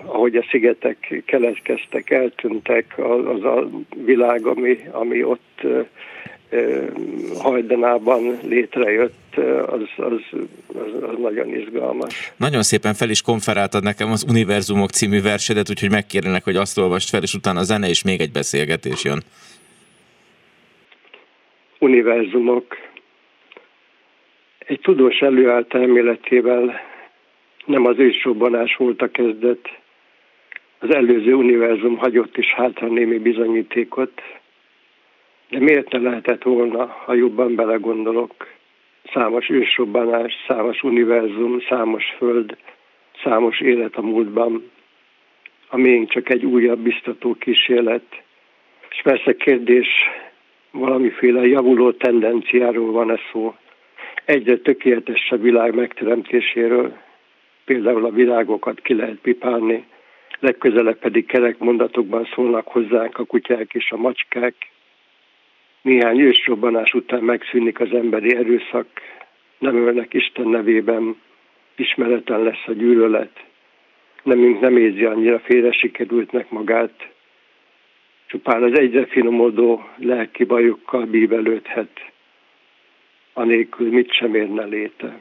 ahogy 0.06 0.36
a 0.36 0.46
szigetek 0.50 1.24
keletkeztek, 1.26 2.10
eltűntek, 2.10 2.98
az 3.36 3.44
a 3.44 3.70
világ, 4.06 4.46
ami, 4.46 4.80
ami 4.92 5.24
ott 5.24 5.62
hajdanában 7.38 8.38
létrejött, 8.44 9.36
az, 9.68 9.82
az, 9.96 10.40
az, 10.68 11.04
az 11.10 11.18
nagyon 11.22 11.56
izgalmas. 11.56 12.34
Nagyon 12.38 12.64
szépen 12.64 12.94
fel 12.94 13.10
is 13.10 13.22
konferáltad 13.22 13.84
nekem 13.84 14.12
az 14.12 14.26
Univerzumok 14.30 14.90
című 14.90 15.22
versedet, 15.22 15.70
úgyhogy 15.70 15.92
megkérlek, 15.92 16.44
hogy 16.44 16.56
azt 16.56 16.78
olvast 16.78 17.10
fel, 17.10 17.22
és 17.22 17.34
utána 17.34 17.60
a 17.60 17.64
zene 17.64 17.90
és 17.90 18.04
még 18.04 18.20
egy 18.20 18.32
beszélgetés 18.32 19.04
jön 19.04 19.24
univerzumok. 21.86 22.78
Egy 24.58 24.80
tudós 24.80 25.20
előállt 25.20 25.74
elméletével 25.74 26.82
nem 27.66 27.86
az 27.86 27.98
ősrobbanás 27.98 28.76
volt 28.76 29.02
a 29.02 29.12
kezdet, 29.12 29.70
az 30.80 30.96
előző 30.96 31.34
univerzum 31.34 31.98
hagyott 31.98 32.38
is 32.38 32.54
hátra 32.54 32.88
némi 32.88 33.18
bizonyítékot, 33.18 34.22
de 35.50 35.60
miért 35.60 35.92
ne 35.92 36.00
lehetett 36.00 36.44
volna, 36.44 36.86
ha 36.86 37.14
jobban 37.14 37.56
belegondolok, 37.56 38.48
számos 39.14 39.50
ősrobbanás, 39.50 40.34
számos 40.48 40.84
univerzum, 40.84 41.62
számos 41.70 42.04
föld, 42.18 42.58
számos 43.24 43.60
élet 43.60 43.96
a 43.96 44.02
múltban, 44.02 44.72
a 45.68 45.78
miénk 45.78 46.10
csak 46.10 46.30
egy 46.30 46.46
újabb 46.46 46.80
biztató 46.80 47.34
kísérlet. 47.34 48.24
És 48.90 49.02
persze 49.04 49.36
kérdés, 49.36 49.88
valamiféle 50.80 51.48
javuló 51.48 51.92
tendenciáról 51.92 52.92
van 52.92 53.12
ez 53.12 53.20
szó. 53.32 53.56
Egyre 54.26 54.58
tökéletesebb 54.58 55.42
világ 55.42 55.76
megteremtéséről, 55.76 56.98
például 57.66 58.06
a 58.06 58.10
világokat 58.10 58.82
ki 58.82 58.94
lehet 58.94 59.18
pipálni, 59.22 59.86
legközelebb 60.40 60.98
pedig 60.98 61.26
kerek 61.26 61.58
mondatokban 61.58 62.28
szólnak 62.34 62.68
hozzánk 62.68 63.18
a 63.18 63.24
kutyák 63.24 63.74
és 63.74 63.92
a 63.92 63.98
macskák. 63.98 64.56
Néhány 65.82 66.20
ősrobbanás 66.20 66.94
után 66.94 67.24
megszűnik 67.24 67.80
az 67.80 67.94
emberi 67.94 68.36
erőszak, 68.36 68.88
nem 69.58 69.76
ölnek 69.76 70.14
Isten 70.14 70.48
nevében, 70.48 71.16
ismereten 71.76 72.44
lesz 72.44 72.64
a 72.66 72.72
gyűlölet, 72.72 73.44
nemünk 74.24 74.60
nem 74.60 74.78
érzi 74.78 75.06
annyira 75.06 75.40
félre 75.40 75.72
sikerültnek 75.72 76.50
magát, 76.50 77.15
csupán 78.28 78.64
az 78.64 78.78
egyre 78.80 79.06
finomodó 79.06 79.90
lelki 79.98 80.44
bajokkal 80.44 81.06
bívelődhet, 81.06 82.12
anélkül 83.34 83.90
mit 83.90 84.14
sem 84.14 84.36
érne 84.36 84.64
léte. 84.64 85.18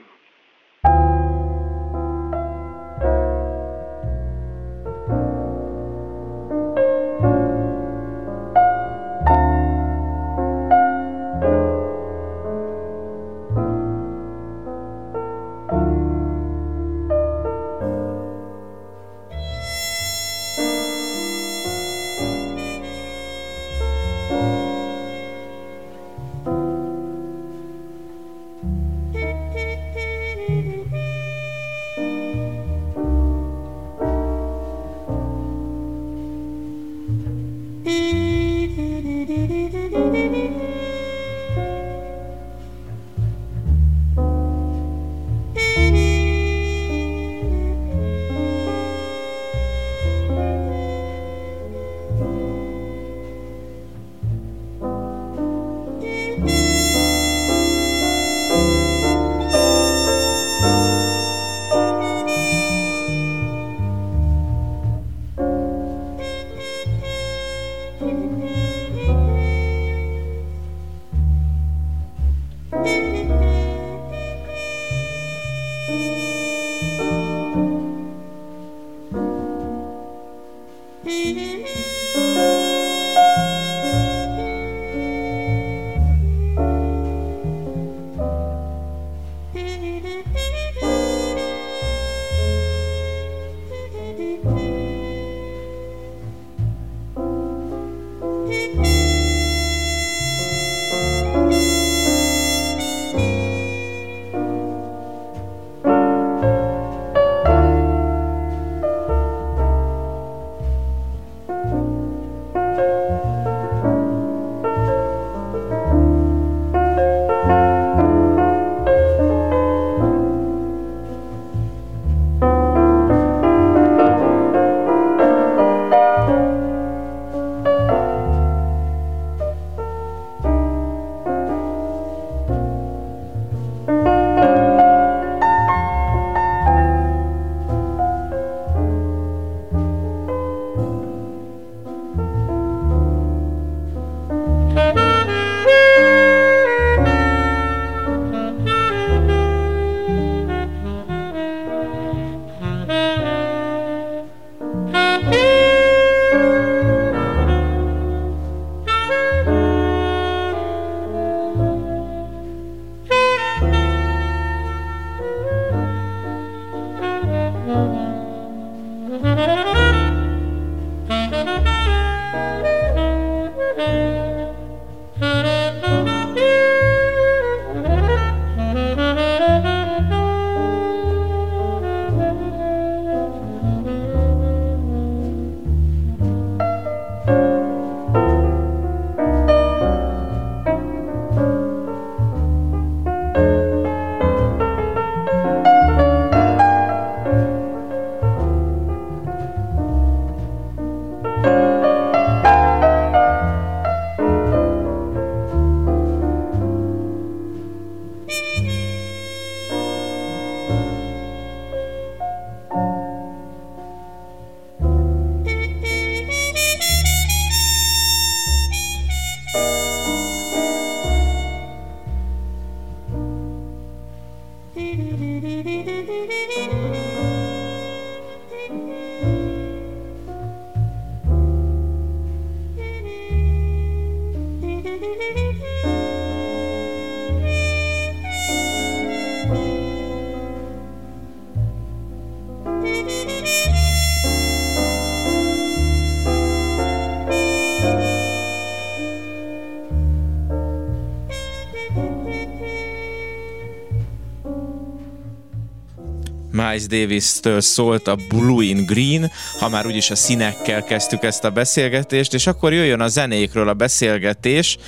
Miles 256.65 256.87
Davis-től 256.87 257.61
szólt 257.61 258.09
a 258.09 258.17
Blue 258.29 258.65
in 258.65 258.87
Green, 258.87 259.31
ha 259.61 259.69
már 259.69 259.87
úgyis 259.87 260.11
a 260.11 260.15
színekkel 260.15 260.83
kezdtük 260.85 261.23
ezt 261.23 261.45
a 261.45 261.51
beszélgetést, 261.51 262.35
és 262.35 262.47
akkor 262.47 262.73
jöjjön 262.73 263.01
a 263.01 263.09
zenékről 263.09 263.69
a 263.69 263.75
beszélgetés 263.75 264.79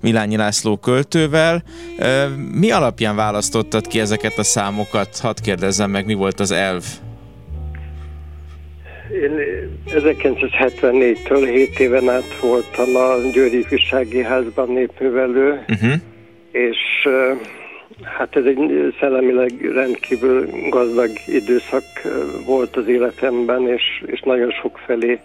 Milányi 0.00 0.36
László 0.36 0.76
költővel. 0.76 1.62
Mi 2.52 2.70
alapján 2.70 3.16
választottad 3.16 3.86
ki 3.86 4.00
ezeket 4.00 4.38
a 4.38 4.42
számokat? 4.42 5.18
Hadd 5.18 5.36
kérdezzem 5.42 5.90
meg, 5.90 6.06
mi 6.06 6.14
volt 6.14 6.40
az 6.40 6.50
elv? 6.50 6.84
Én 9.22 9.32
1974-től 9.86 11.48
7 11.52 11.78
éven 11.78 12.08
át 12.08 12.38
voltam 12.40 12.96
a 12.96 13.30
Győri 13.32 13.58
Ifjúsági 13.58 14.22
Házban 14.22 14.72
népművelő, 14.72 15.64
uh-huh. 15.68 15.92
és 16.52 16.78
Hát 18.02 18.36
ez 18.36 18.44
egy 18.44 18.94
szellemileg 19.00 19.72
rendkívül 19.72 20.46
gazdag 20.68 21.10
időszak 21.26 21.84
volt 22.46 22.76
az 22.76 22.88
életemben, 22.88 23.68
és, 23.68 24.02
és 24.06 24.20
nagyon 24.20 24.50
sok 24.50 24.78
felé 24.78 25.20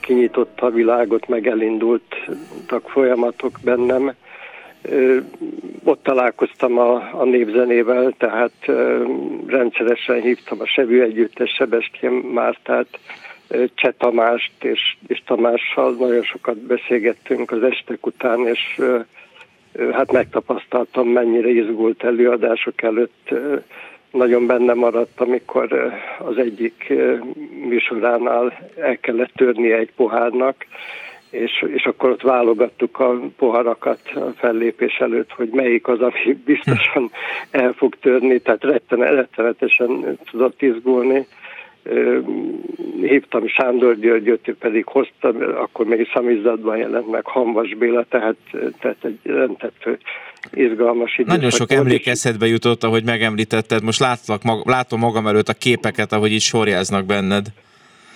kinyitotta 0.00 0.66
a 0.66 0.70
világot, 0.70 1.28
meg 1.28 1.46
elindultak 1.46 2.88
folyamatok 2.88 3.58
bennem. 3.64 4.14
Ott 5.84 6.02
találkoztam 6.02 6.78
a, 6.78 6.94
a 7.12 7.24
népzenével, 7.24 8.14
tehát 8.18 8.70
rendszeresen 9.46 10.20
hívtam 10.20 10.60
a 10.60 10.66
Sevű 10.66 11.00
Együttes, 11.00 11.50
Sebestyén 11.50 12.12
Mártát, 12.12 12.98
Cseh 13.74 13.92
Tamást 13.98 14.52
és, 14.62 14.96
és 15.06 15.22
Tamással 15.26 15.96
nagyon 15.98 16.22
sokat 16.22 16.56
beszélgettünk 16.56 17.50
az 17.50 17.62
estek 17.62 18.06
után, 18.06 18.46
és 18.46 18.80
hát 19.92 20.12
megtapasztaltam, 20.12 21.08
mennyire 21.08 21.48
izgult 21.48 22.04
előadások 22.04 22.82
előtt. 22.82 23.34
Nagyon 24.10 24.46
benne 24.46 24.74
maradt, 24.74 25.20
amikor 25.20 25.92
az 26.18 26.38
egyik 26.38 26.92
műsoránál 27.68 28.52
el 28.80 28.98
kellett 28.98 29.32
törnie 29.34 29.76
egy 29.76 29.92
pohárnak, 29.96 30.66
és, 31.30 31.64
és 31.74 31.84
akkor 31.84 32.10
ott 32.10 32.22
válogattuk 32.22 32.98
a 32.98 33.20
poharakat 33.36 34.00
a 34.14 34.30
fellépés 34.36 34.96
előtt, 34.96 35.32
hogy 35.32 35.48
melyik 35.48 35.88
az, 35.88 36.00
ami 36.00 36.38
biztosan 36.44 37.10
el 37.50 37.72
fog 37.72 37.96
törni, 38.00 38.38
tehát 38.38 38.64
rettenetesen 38.88 40.18
tudott 40.30 40.62
izgulni 40.62 41.26
hívtam 43.00 43.48
Sándor 43.48 43.98
Györgyöt, 43.98 44.48
ő 44.48 44.56
pedig 44.56 44.84
hozta, 44.86 45.28
akkor 45.62 45.86
még 45.86 46.08
szamizdatban 46.14 46.76
jelent 46.76 47.10
meg 47.10 47.24
Hanvas 47.24 47.74
Béla, 47.74 48.04
tehát, 48.08 48.36
tehát 48.80 48.96
egy 49.04 49.18
rendtető 49.22 49.98
izgalmas 50.52 51.18
időszak. 51.18 51.36
Nagyon 51.36 51.50
sok 51.50 51.72
emlékezetbe 51.72 52.46
jutott, 52.46 52.82
ahogy 52.84 53.04
megemlítetted, 53.04 53.82
most 53.82 54.00
látlak, 54.00 54.42
látom 54.64 55.00
magam 55.00 55.26
előtt 55.26 55.48
a 55.48 55.52
képeket, 55.52 56.12
ahogy 56.12 56.32
így 56.32 56.40
sorjáznak 56.40 57.06
benned. 57.06 57.46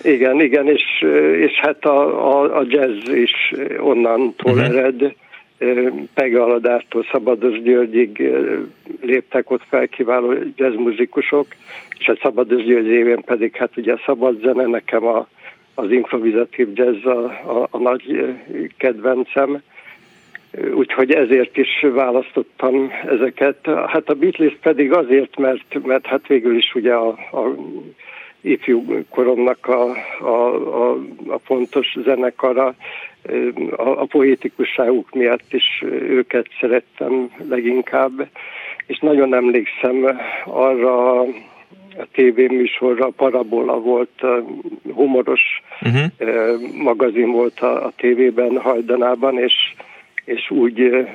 Igen, 0.01 0.41
igen, 0.41 0.67
és, 0.67 1.05
és 1.39 1.51
hát 1.61 1.85
a, 1.85 2.27
a, 2.29 2.57
a 2.57 2.65
jazz 2.67 3.09
is 3.09 3.53
onnantól 3.79 4.51
uh-huh. 4.51 4.67
ered. 4.67 5.15
Pege 6.13 6.41
Aladártól 6.41 7.05
Szabados 7.11 7.61
Györgyig 7.61 8.31
léptek 9.01 9.51
ott 9.51 9.63
fel 9.69 9.87
kiváló 9.87 10.33
jazzmuzikusok, 10.55 11.47
és 11.99 12.07
a 12.07 12.17
Szabados 12.21 12.63
György 12.63 12.87
évén 12.87 13.21
pedig 13.21 13.55
hát 13.55 13.77
ugye 13.77 13.93
a 13.93 14.01
szabad 14.05 14.39
zene 14.41 14.65
nekem 14.65 15.05
a, 15.05 15.27
az 15.75 15.91
improvizatív 15.91 16.67
jazz 16.73 17.05
a, 17.05 17.23
a, 17.25 17.67
a 17.71 17.77
nagy 17.77 18.35
kedvencem, 18.77 19.61
úgyhogy 20.73 21.11
ezért 21.11 21.57
is 21.57 21.85
választottam 21.93 22.91
ezeket. 23.05 23.69
Hát 23.87 24.09
a 24.09 24.13
Beatles 24.13 24.57
pedig 24.61 24.93
azért, 24.93 25.37
mert, 25.37 25.85
mert 25.85 26.05
hát 26.05 26.27
végül 26.27 26.57
is 26.57 26.75
ugye 26.75 26.93
a, 26.93 27.07
a 27.09 27.55
ifjú 28.41 29.03
koromnak 29.09 29.67
a, 29.67 29.89
a, 30.19 30.55
a, 30.83 30.97
a 31.27 31.39
fontos 31.43 31.97
zenekara, 32.03 32.75
a, 33.75 33.89
a 34.01 34.05
poétikusságuk 34.05 35.13
miatt 35.13 35.53
is 35.53 35.83
őket 35.91 36.47
szerettem 36.59 37.31
leginkább, 37.49 38.27
és 38.87 38.99
nagyon 38.99 39.35
emlékszem 39.35 40.19
arra 40.45 41.19
a 41.19 42.05
tévéműsorra, 42.11 43.05
a 43.05 43.13
Parabola 43.15 43.79
volt, 43.79 44.21
humoros 44.93 45.41
uh-huh. 45.81 46.81
magazin 46.83 47.31
volt 47.31 47.59
a, 47.59 47.85
a 47.85 47.93
tévében 47.97 48.57
hajdanában, 48.57 49.39
és, 49.39 49.53
és 50.25 50.49
úgy 50.49 51.07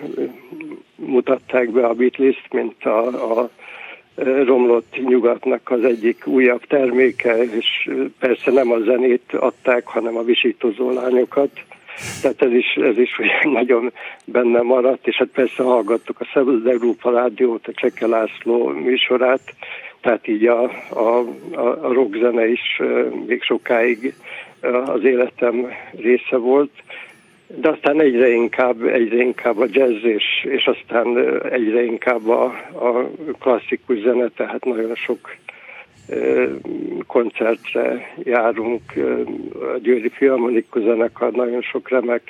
mutatták 0.96 1.70
be 1.70 1.86
a 1.86 1.94
Beatles, 1.94 2.46
mint 2.50 2.84
a, 2.84 3.06
a 3.40 3.50
romlott 4.44 4.96
nyugatnak 5.08 5.70
az 5.70 5.84
egyik 5.84 6.26
újabb 6.26 6.66
terméke, 6.66 7.36
és 7.42 7.90
persze 8.18 8.50
nem 8.50 8.70
a 8.70 8.78
zenét 8.78 9.32
adták, 9.32 9.86
hanem 9.86 10.16
a 10.16 10.22
visítozó 10.22 10.90
lányokat. 10.90 11.50
Tehát 12.22 12.42
ez 12.42 12.52
is, 12.52 12.74
ez 12.74 12.98
is 12.98 13.20
nagyon 13.58 13.92
benne 14.24 14.60
maradt, 14.60 15.06
és 15.06 15.16
hát 15.16 15.28
persze 15.28 15.62
hallgattuk 15.62 16.20
a 16.20 16.28
Szabad 16.32 16.66
Európa 16.66 17.10
Rádiót, 17.10 17.66
a 17.66 17.72
Cseke 17.72 18.06
László 18.06 18.68
műsorát, 18.68 19.54
tehát 20.00 20.28
így 20.28 20.46
a, 20.46 20.62
a, 20.88 21.18
a 21.82 21.92
rockzene 21.92 22.48
is 22.48 22.80
még 23.26 23.42
sokáig 23.42 24.14
az 24.86 25.04
életem 25.04 25.66
része 25.96 26.36
volt, 26.36 26.70
de 27.46 27.68
aztán 27.68 28.00
egyre 28.00 28.30
inkább, 28.30 28.82
egyre 28.82 29.22
inkább 29.22 29.58
a 29.58 29.66
jazz, 29.70 30.04
és, 30.04 30.24
és 30.42 30.66
aztán 30.66 31.18
egyre 31.50 31.84
inkább 31.84 32.28
a, 32.28 32.44
a 32.72 33.10
klasszikus 33.38 33.98
zene, 33.98 34.28
tehát 34.28 34.64
nagyon 34.64 34.94
sok 34.94 35.34
koncertre 37.06 38.14
járunk, 38.22 38.82
a 39.74 39.78
Győri 39.78 40.08
Filharmonikus 40.08 40.82
Zenekar 40.82 41.32
nagyon 41.32 41.62
sok 41.62 41.88
remek 41.88 42.22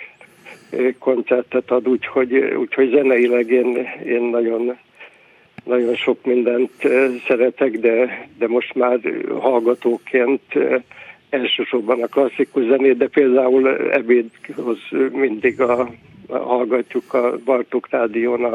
koncertet 0.98 1.70
ad, 1.70 1.88
úgyhogy, 1.88 2.34
úgyhogy 2.34 2.90
zeneileg 2.90 3.50
én, 3.50 3.86
én 4.06 4.22
nagyon 4.22 4.76
nagyon 5.64 5.94
sok 5.94 6.24
mindent 6.24 6.70
szeretek, 7.26 7.78
de, 7.78 8.26
de 8.38 8.48
most 8.48 8.74
már 8.74 8.98
hallgatóként 9.38 10.42
elsősorban 11.30 12.02
a 12.02 12.06
klasszikus 12.06 12.64
zenét, 12.64 12.96
de 12.96 13.08
például 13.08 13.68
ebédhoz 13.90 14.78
mindig 15.12 15.60
a, 15.60 15.90
a 16.26 16.36
hallgatjuk 16.36 17.14
a 17.14 17.36
Bartók 17.44 17.88
Rádión 17.90 18.44
a, 18.44 18.54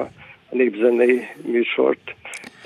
a 0.49 0.55
népzenei 0.55 1.21
műsort 1.45 2.15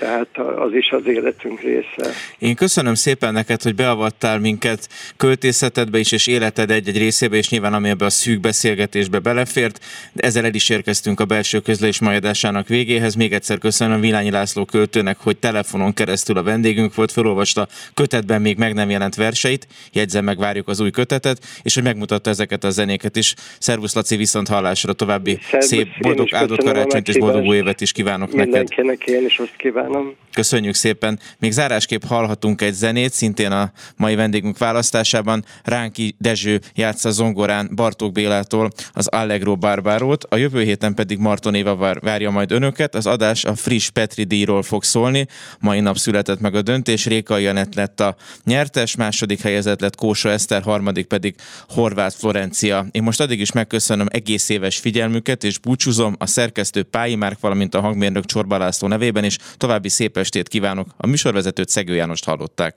tehát 0.04 0.38
az 0.58 0.74
is 0.74 0.90
az 0.90 1.06
életünk 1.06 1.60
része. 1.60 2.12
Én 2.38 2.54
köszönöm 2.54 2.94
szépen 2.94 3.32
neked, 3.32 3.62
hogy 3.62 3.74
beavattál 3.74 4.38
minket 4.38 4.88
költészetedbe 5.16 5.98
is, 5.98 6.12
és 6.12 6.26
életed 6.26 6.70
egy-egy 6.70 6.98
részébe, 6.98 7.36
és 7.36 7.48
nyilván 7.50 7.74
ami 7.74 7.88
ebbe 7.88 8.04
a 8.04 8.10
szűk 8.10 8.40
beszélgetésbe 8.40 9.18
belefért. 9.18 9.84
De 10.12 10.22
ezzel 10.22 10.44
el 10.44 10.54
is 10.54 10.68
érkeztünk 10.68 11.20
a 11.20 11.24
belső 11.24 11.60
közlés 11.60 12.00
majadásának 12.00 12.68
végéhez. 12.68 13.14
Még 13.14 13.32
egyszer 13.32 13.58
köszönöm 13.58 14.00
Vilányi 14.00 14.30
László 14.30 14.64
költőnek, 14.64 15.16
hogy 15.20 15.36
telefonon 15.36 15.94
keresztül 15.94 16.38
a 16.38 16.42
vendégünk 16.42 16.94
volt, 16.94 17.12
felolvasta 17.12 17.68
kötetben 17.94 18.40
még 18.40 18.58
meg 18.58 18.74
nem 18.74 18.90
jelent 18.90 19.14
verseit, 19.14 19.66
jegyzem 19.92 20.24
meg, 20.24 20.38
várjuk 20.38 20.68
az 20.68 20.80
új 20.80 20.90
kötetet, 20.90 21.38
és 21.62 21.74
hogy 21.74 21.82
megmutatta 21.82 22.30
ezeket 22.30 22.64
a 22.64 22.70
zenéket 22.70 23.16
is. 23.16 23.34
Szervusz 23.58 23.94
Laci, 23.94 24.16
viszont 24.16 24.48
hallásra 24.48 24.92
további 24.92 25.38
Szervusz, 25.42 25.68
szép, 25.68 25.88
boldog 26.00 26.28
áldott 26.34 26.62
karácsonyt 26.62 27.08
és 27.08 27.18
boldog 27.18 27.44
új 27.44 27.56
évet 27.56 27.80
is 27.80 27.92
kívánok 27.92 28.32
Mindenkinek 28.32 28.66
neked. 28.66 28.76
Mindenkinek 28.76 29.20
én 29.22 29.26
is 29.26 29.38
azt 29.38 29.56
kívánom 29.56 29.93
kívánom. 29.94 30.22
Köszönjük 30.34 30.74
szépen. 30.74 31.18
Még 31.38 31.52
zárásképp 31.52 32.04
hallhatunk 32.04 32.62
egy 32.62 32.72
zenét, 32.72 33.12
szintén 33.12 33.52
a 33.52 33.72
mai 33.96 34.14
vendégünk 34.14 34.58
választásában. 34.58 35.44
Ránki 35.62 36.14
Dezső 36.18 36.60
játsza 36.74 37.10
zongorán 37.10 37.70
Bartók 37.74 38.12
Bélától 38.12 38.70
az 38.92 39.06
Allegro 39.06 39.56
Barbárót. 39.56 40.24
A 40.24 40.36
jövő 40.36 40.62
héten 40.62 40.94
pedig 40.94 41.18
Marton 41.18 41.54
Éva 41.54 41.98
várja 42.00 42.30
majd 42.30 42.52
önöket. 42.52 42.94
Az 42.94 43.06
adás 43.06 43.44
a 43.44 43.54
friss 43.54 43.88
Petri 43.88 44.24
díjról 44.24 44.62
fog 44.62 44.84
szólni. 44.84 45.26
Mai 45.60 45.80
nap 45.80 45.96
született 45.96 46.40
meg 46.40 46.54
a 46.54 46.62
döntés. 46.62 47.06
Réka 47.06 47.38
Janet 47.38 47.74
lett 47.74 48.00
a 48.00 48.16
nyertes, 48.44 48.96
második 48.96 49.40
helyezett 49.40 49.80
lett 49.80 49.96
Kósa 49.96 50.30
Eszter, 50.30 50.62
harmadik 50.62 51.06
pedig 51.06 51.34
Horváth 51.68 52.16
Florencia. 52.16 52.86
Én 52.90 53.02
most 53.02 53.20
addig 53.20 53.40
is 53.40 53.52
megköszönöm 53.52 54.06
egész 54.10 54.48
éves 54.48 54.78
figyelmüket, 54.78 55.44
és 55.44 55.58
búcsúzom 55.58 56.14
a 56.18 56.26
szerkesztő 56.26 56.82
Pályi 56.82 57.14
Márk, 57.14 57.40
valamint 57.40 57.74
a 57.74 57.80
hangmérnök 57.80 58.24
Csorba 58.24 58.58
László 58.58 58.88
nevében, 58.88 59.24
és 59.24 59.38
további 59.56 59.73
További 59.74 59.92
szép 59.92 60.16
estét 60.16 60.48
kívánok. 60.48 60.88
A 60.96 61.06
műsorvezetőt 61.06 61.68
Szegő 61.68 61.94
Jánost 61.94 62.24
hallották. 62.24 62.76